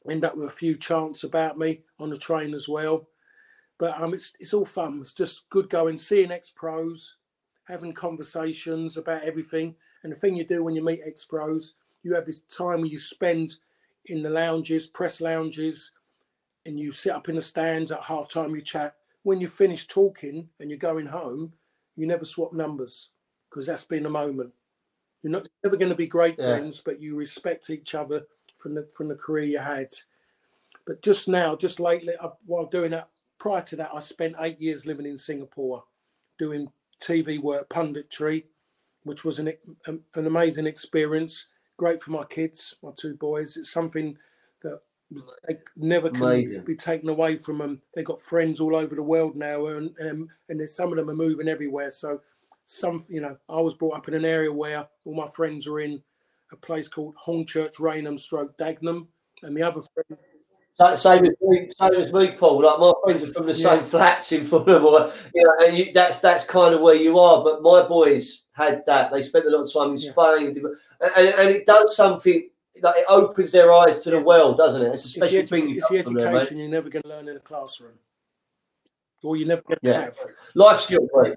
[0.09, 3.09] end up with a few chants about me on the train as well.
[3.79, 4.99] But um, it's it's all fun.
[5.01, 7.17] It's just good going, seeing ex pros,
[7.67, 9.75] having conversations about everything.
[10.03, 12.87] And the thing you do when you meet ex pros, you have this time where
[12.91, 13.57] you spend
[14.07, 15.93] in the lounges, press lounges,
[16.67, 18.55] and you sit up in the stands at half time.
[18.55, 18.97] You chat.
[19.23, 21.53] When you finish talking and you're going home,
[21.97, 23.11] you never swap numbers
[23.49, 24.53] because that's been a moment.
[25.23, 26.47] You're not never going to be great Yeah.
[26.47, 28.27] friends, but you respect each other
[28.59, 29.89] from the from the career you had.
[30.85, 34.61] But just now, just lately, I, while doing that, prior to that, I spent eight
[34.61, 35.85] years living in Singapore,
[36.39, 36.69] doing
[37.01, 38.45] TV work, punditry,
[39.05, 39.53] which was an
[39.87, 41.47] an amazing experience.
[41.77, 43.57] Great for my kids, my two boys.
[43.57, 44.17] It's something
[44.63, 44.81] that
[45.47, 46.65] they never can Amazing.
[46.65, 47.83] be taken away from them.
[47.95, 51.11] They've got friends all over the world now, and um, and there's some of them
[51.11, 51.91] are moving everywhere.
[51.91, 52.21] So
[52.65, 55.81] some, you know, I was brought up in an area where all my friends are
[55.81, 56.03] in
[56.53, 59.07] a place called Hornchurch, Rainham, Stroke, Dagenham,
[59.43, 60.19] and the other friend
[60.97, 62.63] Same as me, same as me, Paul.
[62.63, 63.77] Like my friends are from the Yeah.
[63.77, 67.19] same flats in Fulham, or you know, and you, that's that's kind of where you
[67.19, 67.45] are.
[67.45, 69.13] But my boys had that.
[69.13, 70.11] They spent a lot of time in Yeah.
[70.13, 70.65] Spain,
[71.01, 72.49] and, and, and it does something.
[72.83, 74.95] Like it opens their eyes to the world, doesn't it?
[74.95, 75.69] It's a it's special edu- thing.
[75.69, 77.93] You it's the from there, you're never going to learn in a classroom,
[79.23, 80.01] or you're never going to Yeah.
[80.05, 80.19] have.
[80.55, 81.35] Life skills, mate.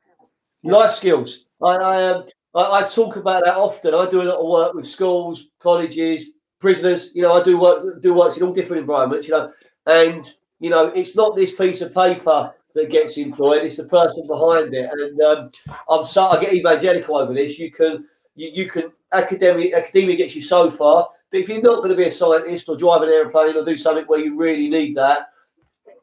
[0.63, 1.45] Life skills.
[1.61, 2.25] I, I, um,
[2.55, 3.93] I, I talk about that often.
[3.93, 6.25] I do a lot of work with schools, colleges,
[6.65, 7.11] prisoners.
[7.13, 9.27] You know, I do work do works in all different environments.
[9.27, 9.51] You know,
[9.85, 14.25] and you know, it's not this piece of paper that gets employed; it's the person
[14.25, 14.89] behind it.
[14.91, 15.51] And um,
[15.87, 17.59] I'm so I get evangelical over this.
[17.59, 21.77] You can you, you can academic academia gets you so far, but if you're not
[21.77, 24.67] going to be a scientist or drive an airplane or do something where you really
[24.67, 25.29] need that,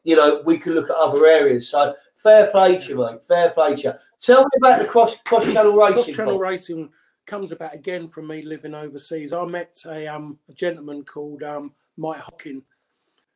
[0.05, 1.67] you know, we can look at other areas.
[1.67, 1.93] So
[2.23, 3.19] fair play to you, mate.
[3.27, 3.93] Fair play to you.
[4.21, 6.03] Tell me about the cross cross channel racing.
[6.03, 6.89] Cross channel racing
[7.25, 9.33] comes about again from me living overseas.
[9.33, 12.63] I met a um a gentleman called um Mike Hockin,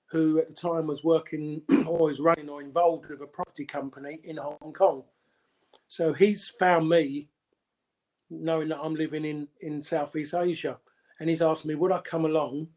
[0.07, 4.19] who at the time was working or was running or involved with a property company
[4.23, 5.03] in Hong Kong.
[5.87, 7.29] So he's found me,
[8.29, 10.77] knowing that I'm living in in Southeast Asia,
[11.19, 12.67] and he's asked me would I come along,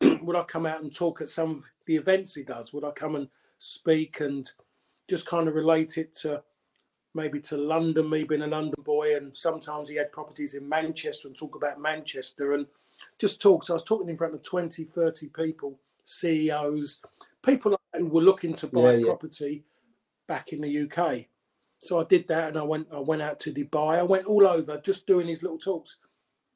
[0.02, 2.72] would I come out and talk at some of the events he does?
[2.72, 3.28] Would I come and
[3.58, 4.50] speak and
[5.08, 6.42] just kind of relate it to
[7.14, 11.28] maybe to London, me being a London boy, and sometimes he had properties in Manchester
[11.28, 12.66] and talk about Manchester and
[13.18, 13.64] just talk.
[13.64, 17.00] So I was talking in front of 20, 30 people, CEOs,
[17.42, 19.04] people who were looking to buy Yeah, yeah.
[19.06, 19.64] property
[20.26, 21.26] back in the UK.
[21.78, 23.98] So I did that and I went I went out to Dubai.
[23.98, 25.98] I went all over just doing these little talks.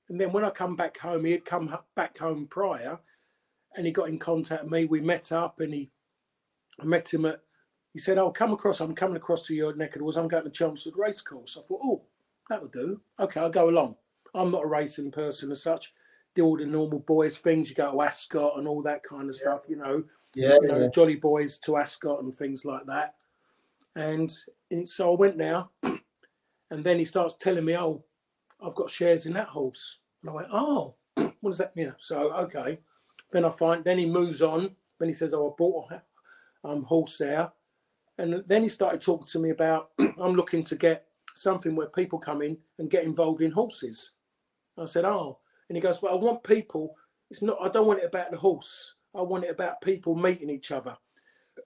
[0.09, 2.99] And then when I come back home, he had come back home prior
[3.77, 4.87] and he got in contact with me.
[4.87, 5.91] We met up and he
[6.81, 7.41] I met him at
[7.99, 8.79] he said, "Oh, come across.
[8.79, 10.17] I'm coming across to your neck of the woods.
[10.17, 12.03] I'm going to Chelmsford Racecourse." I thought, "Oh,
[12.49, 13.01] that would do.
[13.19, 13.97] Okay, I'll go along.
[14.37, 15.93] I'm not a racing person as such.
[16.37, 17.69] Do all the normal boys things.
[17.69, 19.65] You go to Ascot and all that kind of stuff.
[19.69, 20.05] You know,
[20.37, 20.89] Yeah, you know, yeah.
[20.95, 23.17] Jolly Boys to Ascot and things like that.
[23.97, 24.31] And,
[24.71, 28.05] and so I went now, and then he starts telling me, "Oh,
[28.65, 32.33] I've got shares in that horse." And I went, "Oh, what does that mean?" So
[32.45, 32.79] okay.
[33.33, 33.83] Then I find.
[33.83, 34.77] Then he moves on.
[35.01, 36.03] Then he says, "Oh, I bought a
[36.65, 37.51] um, horse there,"
[38.19, 42.19] and then he started talking to me about, "I'm looking to get something where people
[42.19, 44.12] come in and get involved in horses."
[44.77, 45.39] I said, "Oh,"
[45.69, 46.97] and he goes, "Well, I want people.
[47.31, 47.59] It's not.
[47.62, 48.95] I don't want it about the horse.
[49.14, 50.97] I want it about people meeting each other."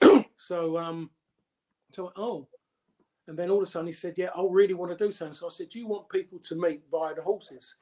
[0.36, 1.11] so, um,
[1.92, 2.48] so went, oh,
[3.28, 5.32] and then all of a sudden he said, "Yeah, I really want to do something."
[5.32, 7.76] So I said, "Do you want people to meet via the horses?"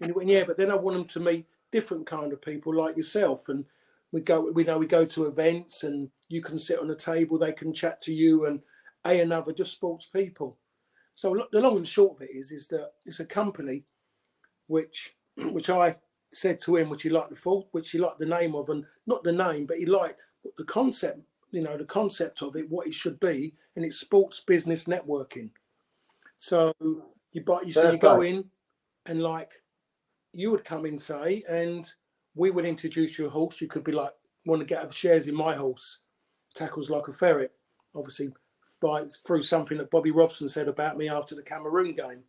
[0.00, 2.74] And he went, "Yeah, but then I want them to meet different kind of people
[2.74, 3.64] like yourself." And
[4.12, 7.38] we go, we know we go to events, and you can sit on a table,
[7.38, 8.60] they can chat to you, and
[9.04, 10.58] a another just sports people.
[11.12, 13.84] So the long and short of it is, is that it's a company
[14.66, 15.96] which, which I
[16.32, 18.84] said to him, which he liked the full, which he liked the name of, and
[19.06, 20.24] not the name, but he liked
[20.58, 21.20] the concept.
[21.52, 25.50] You know, the concept of it, what it should be, and it's sports business networking.
[26.36, 26.74] So
[27.32, 28.44] you buy, you, so you go in,
[29.06, 29.52] and like
[30.32, 31.90] you would come in, say, and
[32.34, 33.60] we would introduce your horse.
[33.60, 34.12] You could be like,
[34.44, 36.00] want to get shares in my horse,
[36.56, 37.52] tackles like a ferret.
[37.94, 38.32] Obviously,
[38.80, 42.22] by, through something that Bobby Robson said about me after the Cameroon game.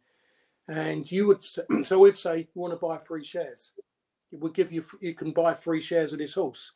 [0.67, 1.43] And you would,
[1.83, 3.73] so we'd say, you want to buy free shares.
[4.31, 6.73] It would give you, you can buy free shares of this horse.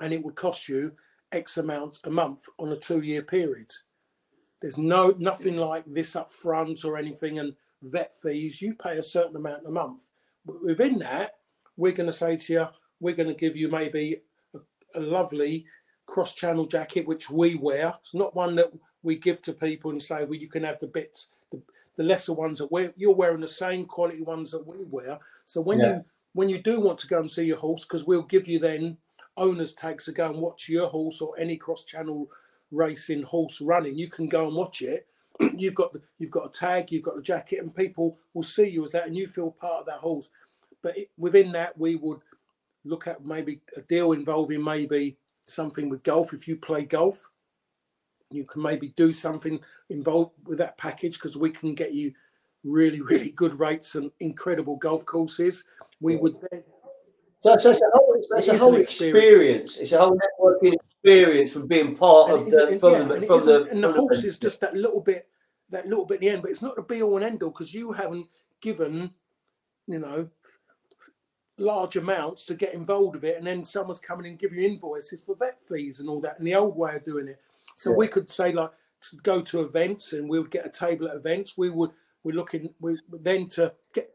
[0.00, 0.92] And it would cost you
[1.32, 3.70] X amount a month on a two year period.
[4.60, 8.62] There's no nothing like this up front or anything and vet fees.
[8.62, 10.08] You pay a certain amount a month.
[10.46, 11.32] But within that,
[11.76, 12.66] we're going to say to you,
[13.00, 14.22] we're going to give you maybe
[14.54, 15.66] a, a lovely
[16.06, 17.94] cross channel jacket, which we wear.
[18.00, 20.86] It's not one that we give to people and say, well, you can have the
[20.86, 21.60] bits, the,
[21.96, 25.18] the lesser ones that we're, you're wearing the same quality ones that we wear.
[25.44, 25.88] So when Yeah.
[25.96, 28.58] you when you do want to go and see your horse, because we'll give you
[28.58, 28.96] then
[29.36, 32.28] owners tags to go and watch your horse or any cross channel
[32.72, 35.06] racing horse running, you can go and watch it.
[35.56, 38.66] you've got the, you've got a tag, you've got a jacket, and people will see
[38.66, 40.28] you as that, and you feel part of that horse.
[40.82, 42.20] But it, within that, we would
[42.84, 46.32] look at maybe a deal involving maybe something with golf.
[46.32, 47.30] If you play golf,
[48.30, 52.12] you can maybe do something involved with that package because we can get you
[52.64, 55.64] really, really good rates and incredible golf courses.
[56.00, 56.62] We would then.
[57.40, 59.76] So, so it's a whole, it's a whole experience.
[59.76, 59.78] experience.
[59.78, 63.44] It's a whole networking experience from being part and of the from, yeah, the, from
[63.44, 65.28] the and the horse is just that little bit
[65.68, 67.50] that little bit in the end, but it's not the be all and end all
[67.50, 68.26] because you haven't
[68.62, 69.10] given,
[69.86, 70.28] you know,
[71.58, 75.22] large amounts to get involved with it, and then someone's coming and give you invoices
[75.22, 77.40] for vet fees and all that, and the old way of doing it.
[77.74, 77.96] So yeah.
[77.96, 78.70] we could say like
[79.10, 81.56] to go to events, and we would get a table at events.
[81.56, 81.90] We would
[82.22, 84.10] we're looking we then to get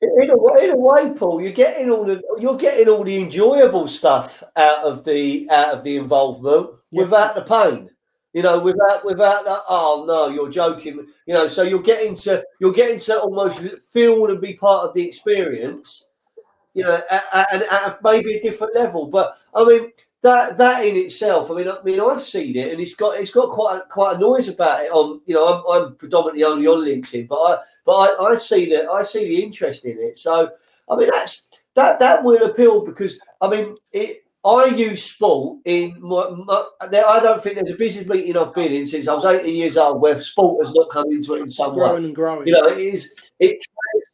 [0.00, 3.88] in a, in a way, Paul, you're getting all the you're getting all the enjoyable
[3.88, 7.02] stuff out of the out of the involvement yeah.
[7.02, 7.90] without the pain.
[8.32, 9.62] You know, without without that.
[9.68, 11.06] Oh no, you're joking.
[11.26, 14.94] You know, so you're getting to you're getting to almost feel and be part of
[14.94, 16.08] the experience.
[16.78, 19.06] You know, at, at, at maybe a different level.
[19.06, 19.90] But I mean,
[20.22, 23.32] that that in itself, I mean, I mean, I've seen it, and it's got it's
[23.32, 24.92] got quite a, quite a noise about it.
[24.92, 28.70] On you know, I'm, I'm predominantly only on LinkedIn, but I but I, I see
[28.70, 30.18] that I see the interest in it.
[30.18, 30.50] So
[30.88, 34.24] I mean, that's that that will appeal because I mean, it.
[34.44, 38.72] I use sport in my, my, I don't think there's a business meeting I've been
[38.72, 41.48] in since I was 18 years old where sport has not come into it in
[41.48, 42.06] some it's growing way.
[42.06, 42.46] and growing.
[42.46, 43.58] You know, it is it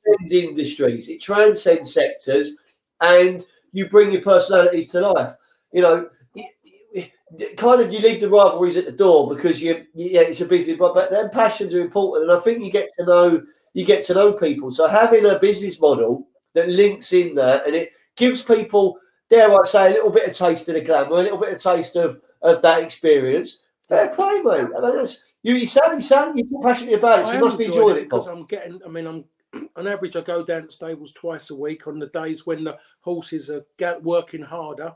[0.06, 2.56] transcends industries, it transcends sectors,
[3.00, 5.36] and you bring your personalities to life
[5.74, 6.08] you know,
[7.56, 10.78] kind of you leave the rivalries at the door because you, yeah, it's a business,
[10.78, 13.42] but, but then passions are important, and I think you get to know
[13.74, 14.70] you get to know people.
[14.70, 18.96] So having a business model that links in there and it gives people,
[19.34, 21.62] dare I say, a little bit of taste of the glamour, a little bit of
[21.62, 23.60] taste of, of that experience.
[23.88, 24.68] Fair play, mate.
[24.76, 27.58] I mean, that's, you, you sound, you sound, you're passionate about it, so you must
[27.58, 28.04] be enjoying it.
[28.04, 29.24] Because I'm getting, I mean, I'm
[29.76, 32.78] on average, I go down to stables twice a week on the days when the
[33.00, 33.64] horses are
[34.00, 34.94] working harder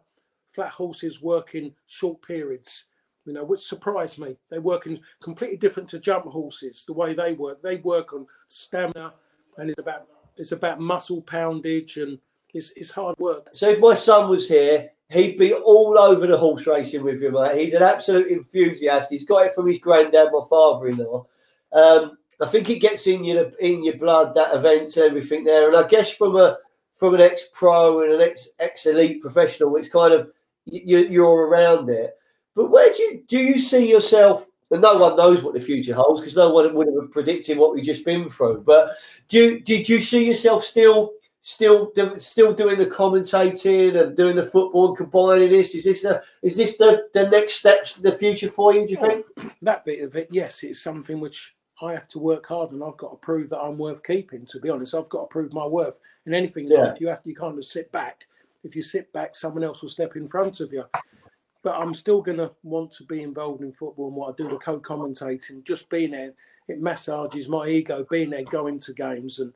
[0.49, 2.87] flat horses work in short periods,
[3.25, 4.37] you know, which surprised me.
[4.51, 7.63] They work in completely different to jump horses, the way they work.
[7.63, 9.15] They work on stamina
[9.59, 12.19] and it's about it's about muscle poundage and
[12.55, 13.49] it's, it's hard work.
[13.53, 17.31] So if my son was here, he'd be all over the horse racing with you,
[17.31, 17.61] mate.
[17.61, 19.11] He's an absolute enthusiast.
[19.11, 21.27] He's got it from his granddad, my father-in-law.
[21.73, 25.69] Um, I think it gets in your in your blood that events and everything there.
[25.69, 26.59] And I guess from a
[26.97, 30.31] from an ex pro and an ex ex elite professional, it's kind of
[30.65, 32.17] you, you're around it.
[32.55, 34.47] But where do you do you see yourself?
[34.71, 37.75] And no one knows what the future holds because no one would have predicted what
[37.75, 38.63] we've just been through.
[38.67, 38.93] But
[39.29, 44.89] do did you see yourself still still still doing the commentating and doing the football
[44.89, 45.75] and combining this?
[45.75, 48.87] Is this the is this the, the next steps for the future for you?
[48.87, 49.27] Do you think
[49.63, 50.29] that bit of it?
[50.31, 53.61] Yes, it's something which I have to work hard and I've got to prove that
[53.61, 54.45] I'm worth keeping.
[54.47, 56.01] To be honest, I've got to prove my worth.
[56.27, 56.89] In anything in yeah.
[56.89, 58.27] life, you have to you can't just sit back
[58.65, 60.85] if you sit back, someone else will step in front of you.
[61.63, 64.49] But I'm still going to want to be involved in football and what I do,
[64.49, 66.33] the co-commentating, just being there.
[66.69, 69.53] It massages my ego, being there, going to games, and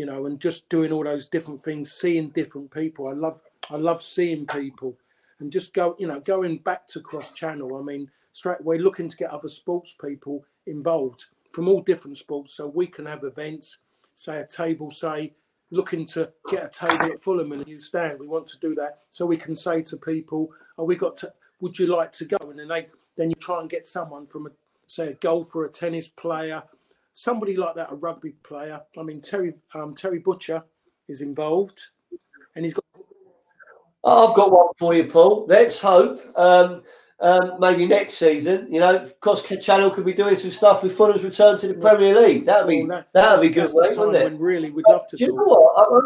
[0.00, 3.06] you know, and just doing all those different things, seeing different people.
[3.06, 3.38] I love,
[3.68, 4.96] I love seeing people,
[5.40, 7.76] and just go, you know, going back to cross channel.
[7.76, 12.54] I mean, straight away looking to get other sports people involved from all different sports,
[12.54, 13.80] so we can have events,
[14.14, 15.34] say a table, say
[15.70, 18.18] looking to get a table at Fulham and a new stand.
[18.18, 21.30] We want to do that so we can say to people, "Oh, we got to.
[21.60, 24.46] Would you like to go?" And then they then you try and get someone from
[24.46, 24.50] a
[24.86, 26.62] say a golfer, a tennis player,
[27.20, 28.80] somebody like that, a rugby player.
[28.98, 30.62] I mean, Terry um, Terry Butcher
[31.08, 31.88] is involved,
[32.56, 32.84] and he's got.
[34.02, 35.44] I've got one for you, Paul.
[35.46, 36.20] Let's hope.
[36.36, 36.82] Um,
[37.20, 41.22] um, maybe next season, you know, Cross Channel could be doing some stuff with Fulham's
[41.22, 42.46] return to the Premier League.
[42.46, 44.40] That'd be well, that, that'd be good, wouldn't it?
[44.40, 45.18] Really, we'd love to.
[45.18, 46.04] Do you know what?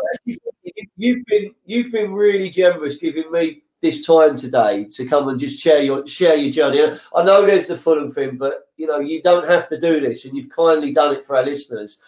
[0.97, 5.61] you've been you've been really generous giving me this time today to come and just
[5.61, 6.99] share your share your journey.
[7.15, 10.25] I know there's the Fulham thing, but you know you don't have to do this,
[10.25, 12.01] and you've kindly done it for our listeners.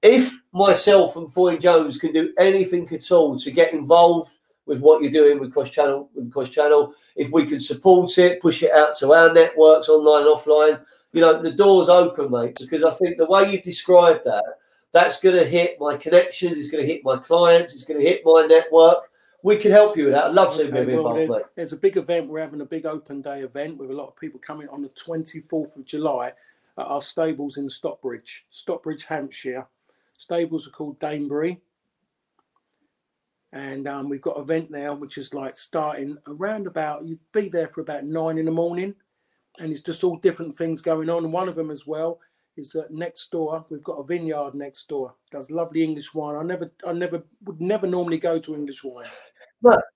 [0.00, 5.02] If myself and Foyne Jones can do anything at all to get involved with what
[5.02, 6.94] you're doing with Cross Channel, with Cross Channel.
[7.16, 10.80] If we can support it, push it out to our networks, online, offline,
[11.12, 12.56] you know, the door's open, mate.
[12.58, 14.44] Because I think the way you've described that,
[14.92, 16.56] that's going to hit my connections.
[16.56, 17.74] It's going to hit my clients.
[17.74, 19.10] It's going to hit my network.
[19.44, 20.24] We can help you with that.
[20.24, 21.14] I'd love okay, to be well.
[21.14, 22.30] There's, there's a big event.
[22.30, 24.88] We're having a big open day event with a lot of people coming on the
[24.88, 29.66] 24th of July at our stables in Stockbridge, Stockbridge, Hampshire.
[30.16, 31.58] Stables are called Danebury
[33.52, 37.48] and um, we've got an event now which is like starting around about you'd be
[37.48, 38.94] there for about nine in the morning
[39.58, 41.30] and it's just all different things going on.
[41.30, 42.18] One of them as well
[42.56, 45.14] is that next door we've got a vineyard next door.
[45.30, 46.36] Does lovely English wine.
[46.36, 49.06] I never, I never would never normally go to English wine.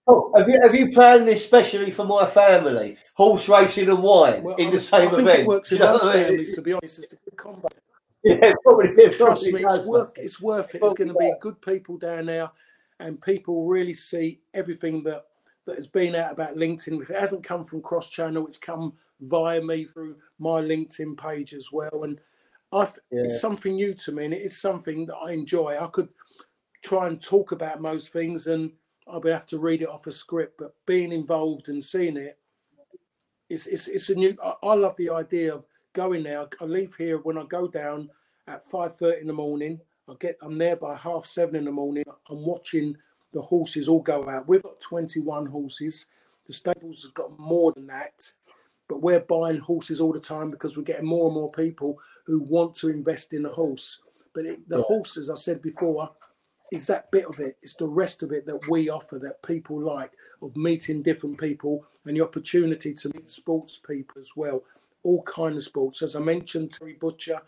[0.06, 2.96] Oh, have you have you planned this especially for my family?
[3.14, 5.40] Horse racing and wine Well, in I, the same I think event.
[5.40, 6.24] it works in you know most I mean?
[6.24, 6.98] families, to be honest.
[7.04, 7.68] It's a good combo.
[8.24, 8.92] Yeah, probably.
[9.10, 10.82] Trust probably me, it's worth it's worth it.
[10.82, 12.50] It's going to be good people down there,
[12.98, 15.24] and people really see everything that
[15.66, 17.00] that has been out about LinkedIn.
[17.00, 21.54] If it hasn't come from cross channel, it's come via me through my LinkedIn page
[21.54, 22.02] as well.
[22.02, 22.18] And
[22.72, 25.76] I, th- it's something new to me, and it is something that I enjoy.
[25.80, 26.08] I could
[26.82, 28.72] try and talk about most things, and
[29.11, 30.59] I would have to read it off a script.
[30.59, 32.38] But being involved and seeing it,
[33.48, 34.36] it's it's, it's a new.
[34.44, 36.46] I, I love the idea of going there.
[36.61, 38.11] I leave here when I go down
[38.46, 39.80] at five thirty in the morning.
[40.09, 42.04] I get I'm there by half seven in the morning.
[42.30, 42.96] I'm watching
[43.32, 44.48] the horses all go out.
[44.48, 46.06] We've got 21 horses.
[46.46, 48.30] The stables have got more than that,
[48.88, 52.38] but we're buying horses all the time because we're getting more and more people who
[52.40, 54.00] want to invest in a horse.
[54.32, 54.82] But it, the Yeah.
[54.84, 56.11] horse, as I said before,
[56.70, 57.56] is that bit of it.
[57.62, 60.12] It's the rest of it that we offer that people like
[60.42, 64.64] of meeting different people and the opportunity to meet sports people as well.
[65.02, 66.02] All kind of sports.
[66.02, 67.40] As I mentioned, Terry Butcher,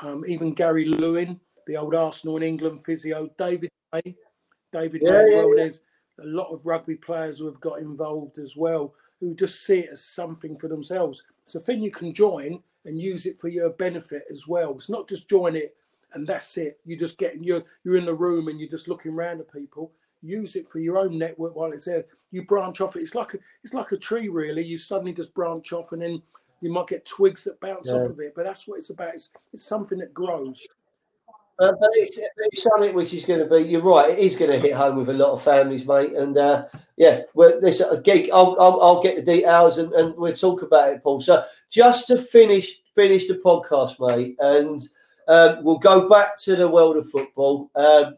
[0.00, 4.16] um, even Gary Lewin, the old Arsenal and England physio, David May,
[4.72, 5.48] David Yeah, May as yeah, well.
[5.50, 5.62] yeah.
[5.62, 5.80] There's
[6.20, 9.90] a lot of rugby players who have got involved as well, who just see it
[9.92, 11.22] as something for themselves.
[11.42, 14.72] It's a thing you can join and use it for your benefit as well.
[14.74, 15.76] It's not just join it
[16.16, 16.80] and that's it.
[16.84, 19.92] You just get you're you're in the room and you're just looking around at people.
[20.22, 22.06] Use it for your own network while it's there.
[22.32, 23.00] You branch off it.
[23.02, 24.64] It's like a, it's like a tree, really.
[24.64, 26.20] You suddenly just branch off, and then
[26.62, 27.96] you might get twigs that bounce Yeah.
[27.98, 28.32] off of it.
[28.34, 29.14] But that's what it's about.
[29.14, 30.66] It's, it's something that grows.
[31.58, 33.68] Uh, but it's, it's something which is going to be.
[33.68, 34.10] You're right.
[34.10, 36.12] It is going to hit home with a lot of families, mate.
[36.14, 36.64] And uh,
[36.96, 38.30] yeah, well, this a gig.
[38.32, 41.20] I'll, I'll, I'll get the details and, and we'll talk about it, Paul.
[41.20, 44.80] So just to finish finish the podcast, mate, and
[45.28, 47.70] um, we'll go back to the world of football.
[47.74, 48.16] Um,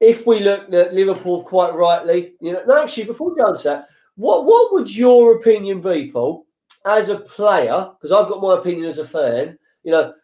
[0.00, 3.56] if we look at Liverpool quite rightly, you know, no, actually, before we go on
[3.56, 6.46] to that, what what would your opinion be, Paul,
[6.86, 7.90] as a player?
[7.92, 9.58] Because I've got my opinion as a fan.
[9.82, 10.14] You know,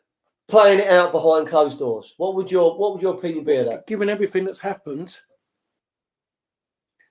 [0.48, 2.14] playing it out behind closed doors.
[2.16, 3.86] What would your what would your opinion be of that?
[3.86, 5.18] Given everything that's happened,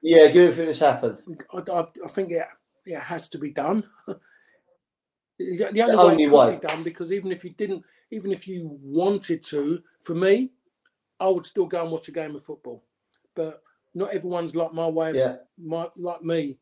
[0.02, 1.22] Yeah, give everything that's happened.
[1.54, 2.46] I, I, I think it,
[2.86, 3.84] it has to be done.
[5.40, 6.56] the only, The way only way.
[6.56, 10.52] be done because even if you didn't, even if you wanted to, for me,
[11.20, 12.84] I would still go and watch a game of football.
[13.36, 13.62] But
[13.94, 16.58] not everyone's like my way, Yeah, my, like me.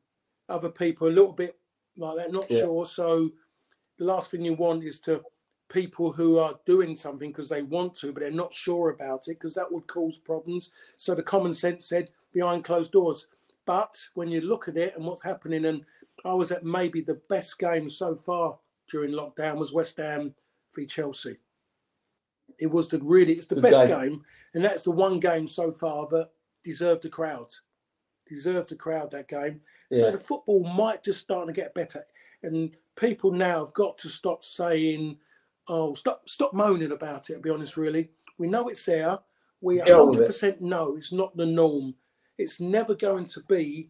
[0.50, 1.58] Other people a little bit
[1.98, 2.62] like that, not Yeah.
[2.62, 2.86] sure.
[2.86, 3.32] So
[3.98, 5.24] the last thing you want is to
[5.70, 9.34] people who are doing something because they want to, but they're not sure about it
[9.34, 10.72] because that would cause problems.
[10.95, 13.28] So the common sense said behind closed doors.
[13.66, 15.84] But when you look at it and what's happening, and
[16.24, 18.58] I was at maybe the best game so far
[18.89, 20.34] during lockdown was West Ham
[20.76, 21.38] v Chelsea.
[22.59, 23.99] It was the really it's the Good best game.
[23.99, 26.30] game, and that's the one game so far that
[26.63, 27.53] deserved a crowd.
[28.28, 29.61] Deserved a crowd that game.
[29.91, 32.05] So the football might just start to get better,
[32.43, 35.18] and people now have got to stop saying,
[35.68, 39.20] "Oh, stop, stop moaning about it." To be honest, really, we know it's there.
[39.61, 40.30] We Get on with it.
[40.30, 41.95] 100% know it's not the norm.
[42.38, 43.89] It's never going to be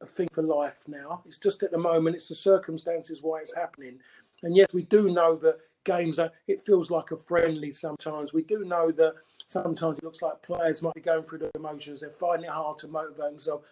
[0.00, 1.22] a thing for life now.
[1.24, 4.00] It's just at the moment, it's the circumstances why it's happening.
[4.46, 8.32] And yes, we do know that games are, it feels like a friendly sometimes.
[8.32, 12.00] We do know that sometimes it looks like players might be going through the emotions.
[12.00, 13.66] They're finding it hard to motivate themselves.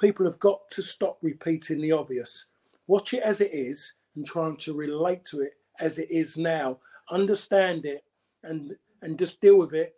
[0.00, 2.46] People have got to stop repeating the obvious.
[2.86, 6.78] Watch it as it is and trying to relate to it as it is now.
[7.10, 8.02] Understand it
[8.44, 9.94] and and just deal with it.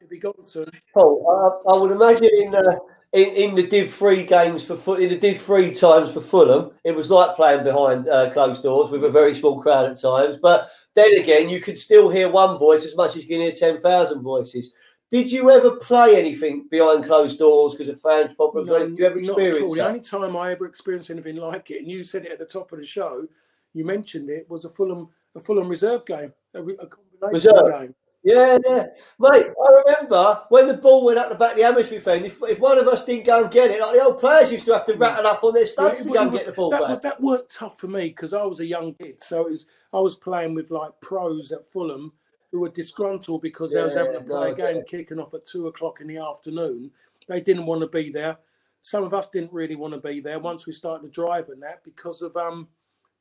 [0.00, 0.68] It'll be gone soon.
[0.92, 1.62] Paul.
[1.68, 2.78] I, I would imagine in, uh,
[3.12, 6.72] in in the Div Three games for foot in the Div Three times for Fulham,
[6.84, 10.36] it was like playing behind uh, closed doors with a very small crowd at times.
[10.36, 13.52] But then again, you could still hear one voice as much as you can hear
[13.52, 14.74] ten thousand voices.
[15.10, 18.68] Did you ever play anything behind closed doors because of fans problems?
[18.68, 19.74] No, Did you ever not at experience all.
[19.74, 22.44] The only time I ever experienced anything like it, and you said it at the
[22.44, 23.26] top of the show,
[23.72, 27.80] you mentioned it, was a Fulham a Fulham reserve game, a, a combination Reserve.
[27.80, 27.94] game.
[28.24, 28.86] Yeah, yeah,
[29.20, 29.46] mate.
[29.46, 32.24] I remember when the ball went up the back of the Amesbury fan.
[32.24, 34.64] If, if one of us didn't go and get it, like the old players used
[34.66, 36.46] to have to rattle up on their Yeah, studs it to go and was- get
[36.46, 37.00] the ball that, back.
[37.02, 39.22] that weren't tough for me because I was a young kid.
[39.22, 42.12] So it was I was playing with like pros at Fulham
[42.50, 44.82] who were disgruntled because they was having to play no, a game yeah.
[44.86, 46.90] kicking off at two o'clock in the afternoon.
[47.28, 48.36] They didn't want to be there.
[48.80, 51.62] Some of us didn't really want to be there once we started to drive and
[51.62, 52.68] that because of um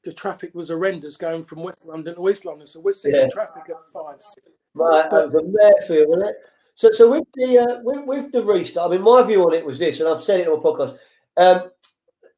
[0.03, 2.65] the traffic was horrendous going from West London to East London.
[2.65, 3.25] So we're sitting Yeah.
[3.25, 4.47] in traffic at five, six.
[4.77, 6.35] Right, But- that was a mare wasn't it?
[6.75, 9.65] So, so with the uh, with, with the restart, I mean, my view on it
[9.65, 10.95] was this, and I've said it on a podcast.
[11.35, 11.71] Um,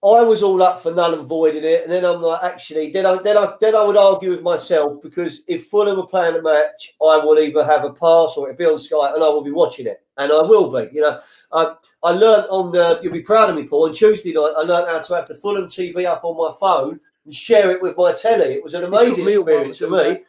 [0.01, 3.05] I was all up for null and voiding it, and then I'm like, actually, then
[3.05, 6.41] I then I then I would argue with myself because if Fulham are playing a
[6.41, 9.43] match, I will either have a pass or it'll be on Sky, and I will
[9.43, 10.89] be watching it, and I will be.
[10.95, 11.19] You know,
[11.51, 13.01] I I learned on the.
[13.03, 13.89] You'll be proud of me, Paul.
[13.89, 17.01] On Tuesday night, I learned how to have the Fulham TV up on my phone
[17.25, 18.53] and share it with my telly.
[18.53, 20.19] It was an amazing experience for me.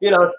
[0.00, 0.32] You know,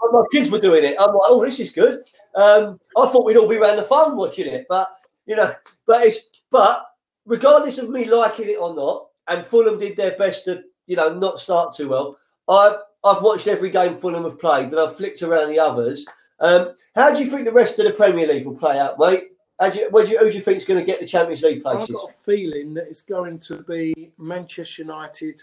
[0.00, 0.96] my kids were doing it.
[0.98, 2.02] I'm like, oh, this is good.
[2.34, 4.88] Um, I thought we'd all be around the phone watching it, but
[5.26, 5.52] you know,
[5.86, 6.20] but it's
[6.50, 6.86] but
[7.24, 11.12] regardless of me liking it or not, and Fulham did their best to you know
[11.12, 12.18] not start too well.
[12.48, 16.06] I've I've watched every game Fulham have played, and I've flicked around the others.
[16.40, 19.28] Um, how do you think the rest of the Premier League will play out, mate?
[19.58, 21.42] How do you, do you, who do you think is going to get the Champions
[21.42, 21.88] League places?
[21.90, 25.40] I've got a feeling that it's going to be Manchester United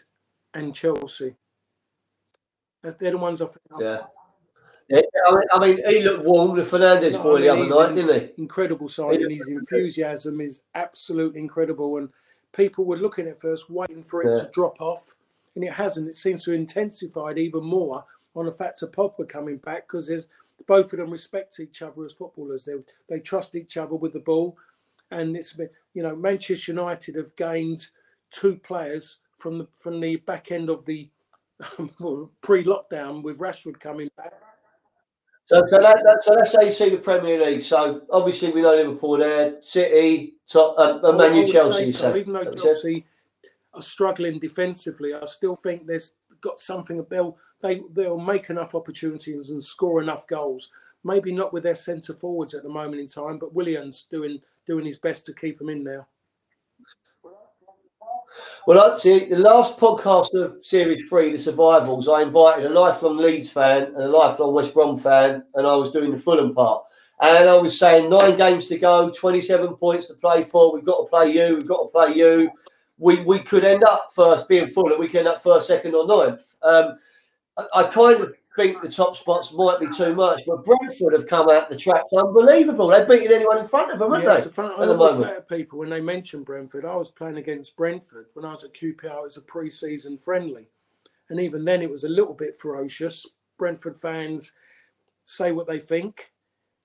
[0.53, 1.35] and Chelsea.
[2.83, 3.59] They're the ones I think.
[3.79, 4.01] Yeah.
[4.89, 8.21] Yeah, I mean, I mean, he looked warm, the Fernandes boy, the other night, didn't
[8.21, 8.41] he?
[8.41, 11.97] Incredible side, and his enthusiasm is absolutely incredible.
[11.97, 12.09] And
[12.51, 14.43] people were looking at first, waiting for it yeah.
[14.43, 15.15] to drop off,
[15.55, 16.09] and it hasn't.
[16.09, 18.05] It seems to have intensified even more
[18.35, 20.27] on the fact of Pogba coming back because there's
[20.67, 22.65] both of them respect each other as footballers.
[22.65, 22.73] They
[23.09, 24.57] they trust each other with the ball,
[25.11, 27.87] and it's been you know Manchester United have gained
[28.31, 31.09] two players from the from the back end of the
[32.41, 34.33] pre-lockdown with Rashford coming back
[35.45, 37.61] so, so, that, that, so that's how you see the Premier League.
[37.61, 41.91] So obviously we know Liverpool there, City, top, uh, uh Man U, Chelsea.
[41.91, 43.05] So, so, even though Chelsea
[43.73, 47.05] are struggling defensively, I still think there's got something.
[47.09, 50.71] They'll they they'll make enough opportunities and score enough goals.
[51.03, 54.85] Maybe not with their centre forwards at the moment in time, but Willian doing doing
[54.85, 56.07] his best to keep them in there.
[58.65, 62.07] Well, I see the last podcast of Series Three, the Survivals.
[62.07, 65.91] I invited a lifelong Leeds fan and a lifelong West Brom fan, and I was
[65.91, 66.83] doing the Fulham part.
[67.21, 70.73] And I was saying nine games to go, twenty-seven points to play for.
[70.73, 71.55] We've got to play you.
[71.55, 72.49] We've got to play you.
[72.97, 74.99] We we could end up first, being Fulham.
[74.99, 76.41] We could end up first, second, or ninth.
[76.61, 76.97] Um,
[77.57, 81.27] I, I kind of think the top spots might be too much, but Brentford have
[81.27, 82.87] come out the traps unbelievable.
[82.87, 84.51] They've beaten anyone in front of them, haven't yeah, they?
[84.51, 88.27] Fun, I always say to people when they mention Brentford, I was playing against Brentford
[88.33, 89.17] when I was at QPR.
[89.17, 90.67] It was a pre-season friendly,
[91.29, 93.25] and even then it was a little bit ferocious.
[93.57, 94.53] Brentford fans
[95.25, 96.31] say what they think,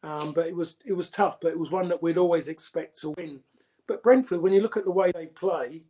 [0.02, 1.40] um, but it was it was tough.
[1.40, 3.40] But it was one that we'd always expect to win.
[3.86, 5.82] But Brentford, when you look at the way they play,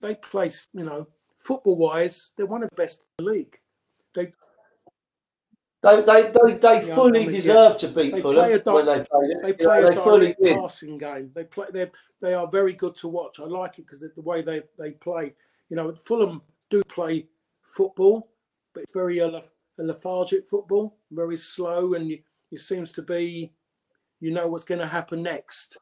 [0.00, 1.06] they play, you know,
[1.38, 3.56] football-wise, they're one of the best in the league.
[4.12, 4.32] They
[5.84, 9.42] they they they, they yeah, fully deserve to beat Fulham when they play it.
[9.42, 11.30] They play know, a fully passing game.
[11.34, 13.38] They play they they are very good to watch.
[13.38, 15.34] I like it because the, the way they they play.
[15.68, 17.26] You know, Fulham do play
[17.62, 18.30] football,
[18.72, 19.42] but it's very a, a
[19.78, 23.52] lethargic football, very slow, and it seems to be,
[24.20, 25.78] you know, what's going to happen next.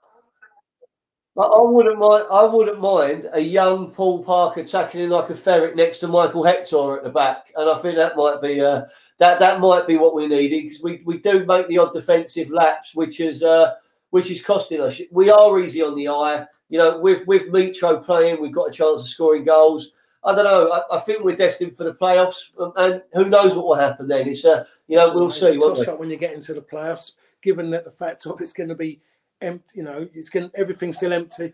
[1.34, 2.26] But I wouldn't mind.
[2.30, 6.98] I wouldn't mind a young Paul Parker tackling like a ferret next to Michael Hector
[6.98, 8.82] at the back, and I think that might be uh,
[9.18, 12.50] that that might be what we needed because we, we do make the odd defensive
[12.50, 13.74] lapse, which is uh,
[14.10, 15.00] which is costing us.
[15.10, 16.46] We are easy on the eye.
[16.68, 19.92] You know, with with Mitro playing, we've got a chance of scoring goals.
[20.24, 20.70] I don't know.
[20.70, 24.08] I, I think we're destined for the playoffs, um, and who knows what will happen
[24.08, 24.28] then?
[24.28, 25.58] It's uh, you know, we'll see.
[25.60, 28.68] It's a when you get into the playoffs, given that the fact of it's going
[28.68, 29.00] to be
[29.40, 29.78] empty.
[29.78, 31.52] You know, it's going everything's still empty.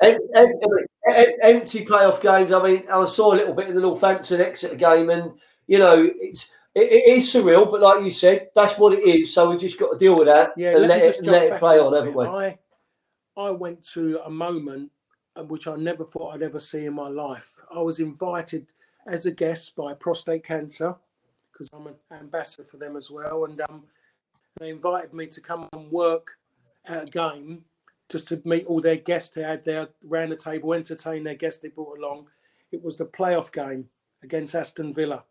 [0.00, 0.24] Empty,
[1.42, 2.52] empty playoff games.
[2.52, 5.32] I mean, I saw a little bit of the Northampton Exeter game, and
[5.68, 9.32] you know, it's it, it is surreal, but like you said, that's what it is.
[9.32, 11.78] So we just got to deal with that yeah, and let, it, let it play
[11.78, 12.24] on, haven't we?
[12.24, 12.58] I,
[13.36, 14.90] I went to a moment
[15.38, 17.62] uh, which I never thought I'd ever see in my life.
[17.72, 18.66] I was invited
[19.06, 20.96] as a guest by Prostate Cancer
[21.52, 23.84] because I'm an ambassador for them as well, and um,
[24.58, 26.38] they invited me to come and work
[26.86, 27.64] at a game
[28.08, 29.30] just to meet all their guests.
[29.30, 32.28] They had their round the table, entertain their guests they brought along.
[32.72, 33.88] It was the playoff game
[34.22, 35.24] against Aston Villa.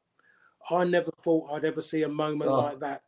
[0.70, 2.60] I never thought I'd ever see a moment oh.
[2.60, 3.04] like that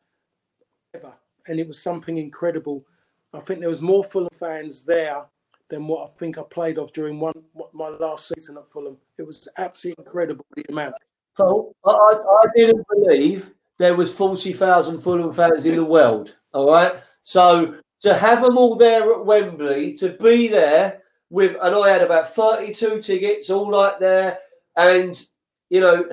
[0.94, 1.14] ever,
[1.48, 2.86] and it was something incredible.
[3.34, 5.24] I think there was more Fulham fans there
[5.70, 7.34] than what I think I played off during one
[7.74, 8.98] my last season at Fulham.
[9.18, 10.96] It was absolutely incredible the amount.
[11.38, 16.36] So I, I didn't believe there was forty thousand Fulham fans in the world.
[16.54, 21.76] All right, so to have them all there at Wembley, to be there with, and
[21.76, 24.40] I had about thirty-two tickets, all like there,
[24.76, 25.22] and
[25.70, 26.10] you know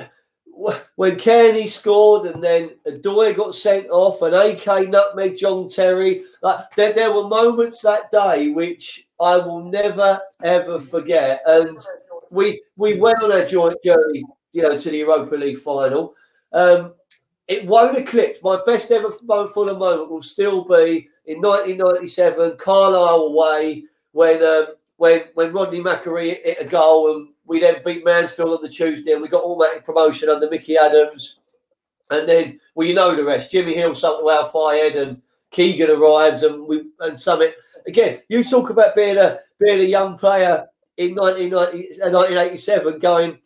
[0.56, 2.70] when Cairney scored and then
[3.02, 8.10] Doy got sent off and AK nutmeg John Terry, like there, there were moments that
[8.10, 11.42] day which I will never ever forget.
[11.46, 11.78] And
[12.30, 16.14] we we went on a joint journey, you know, to the Europa League final.
[16.52, 16.94] Um,
[17.48, 23.84] it won't eclipse my best ever Fulham moment will still be in 1997, Carlisle away
[24.12, 28.62] when um, when when Rodney McAree hit a goal and we then beat Mansfield on
[28.62, 31.40] the Tuesday and we got automatic promotion under Mickey Adams.
[32.10, 33.50] And then, well, you know the rest.
[33.50, 35.20] Jimmy Hill something to Al Fayed and
[35.50, 37.56] Keegan arrives and we and Summit.
[37.86, 40.66] Again, you talk about being a being a young player
[40.96, 43.38] in 1990, 1987 uh, going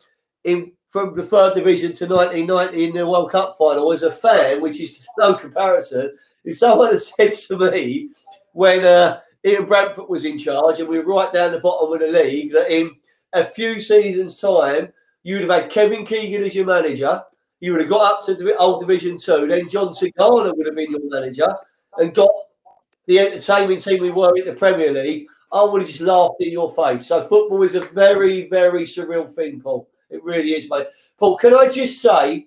[0.45, 4.61] in from the third division to 1990 in the World Cup final as a fan,
[4.61, 6.17] which is no comparison.
[6.45, 8.11] If someone had said to me
[8.53, 12.01] when uh, Ian Branfoot was in charge and we were right down the bottom of
[12.01, 12.97] the league that in
[13.33, 17.22] a few seasons' time you'd have had Kevin Keegan as your manager,
[17.61, 20.74] you would have got up to the old Division Two, then Jean Tigana would have
[20.74, 21.55] been your manager
[21.99, 22.31] and got
[23.07, 25.26] the entertainment team we were in the Premier League.
[25.53, 27.09] I would have just laughed in your face.
[27.09, 29.89] So football is a very, very surreal thing, Paul.
[30.09, 30.87] It really is, mate.
[31.18, 32.47] Paul, can I just say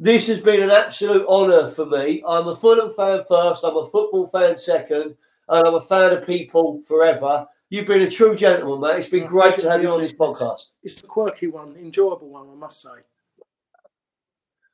[0.00, 2.22] this has been an absolute honour for me.
[2.26, 5.16] I'm a Fulham fan first, I'm a football fan second,
[5.48, 7.46] and I'm a fan of people forever.
[7.70, 9.00] You've been a true gentleman, mate.
[9.00, 10.68] It's been well, great to have you on this podcast.
[10.82, 12.88] It's a quirky one, enjoyable one, I must say.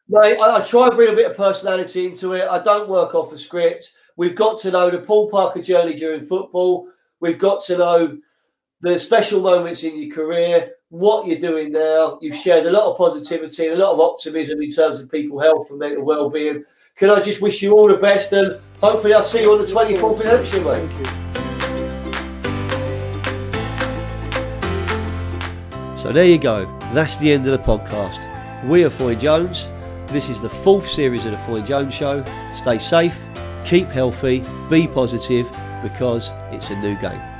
[0.09, 2.47] Mate, I, I try and bring a bit of personality into it.
[2.49, 3.95] I don't work off a script.
[4.17, 6.89] We've got to know the Paul Parker journey during football.
[7.19, 8.19] We've got to know
[8.81, 12.19] the special moments in your career, what you're doing now.
[12.21, 15.41] You've shared a lot of positivity and a lot of optimism in terms of people
[15.41, 16.65] health and mental well-being.
[16.97, 19.67] Can I just wish you all the best and hopefully I'll see you on the
[19.67, 21.24] 24th in Hampshire, mate.
[26.05, 26.67] So there you go.
[26.93, 28.21] That's the end of the podcast.
[28.69, 29.67] We are Foyne Jones.
[30.09, 32.23] This is the fourth series of the Foyne Jones Show.
[32.53, 33.17] Stay safe,
[33.65, 35.51] keep healthy, be positive,
[35.83, 37.34] because it's a new game.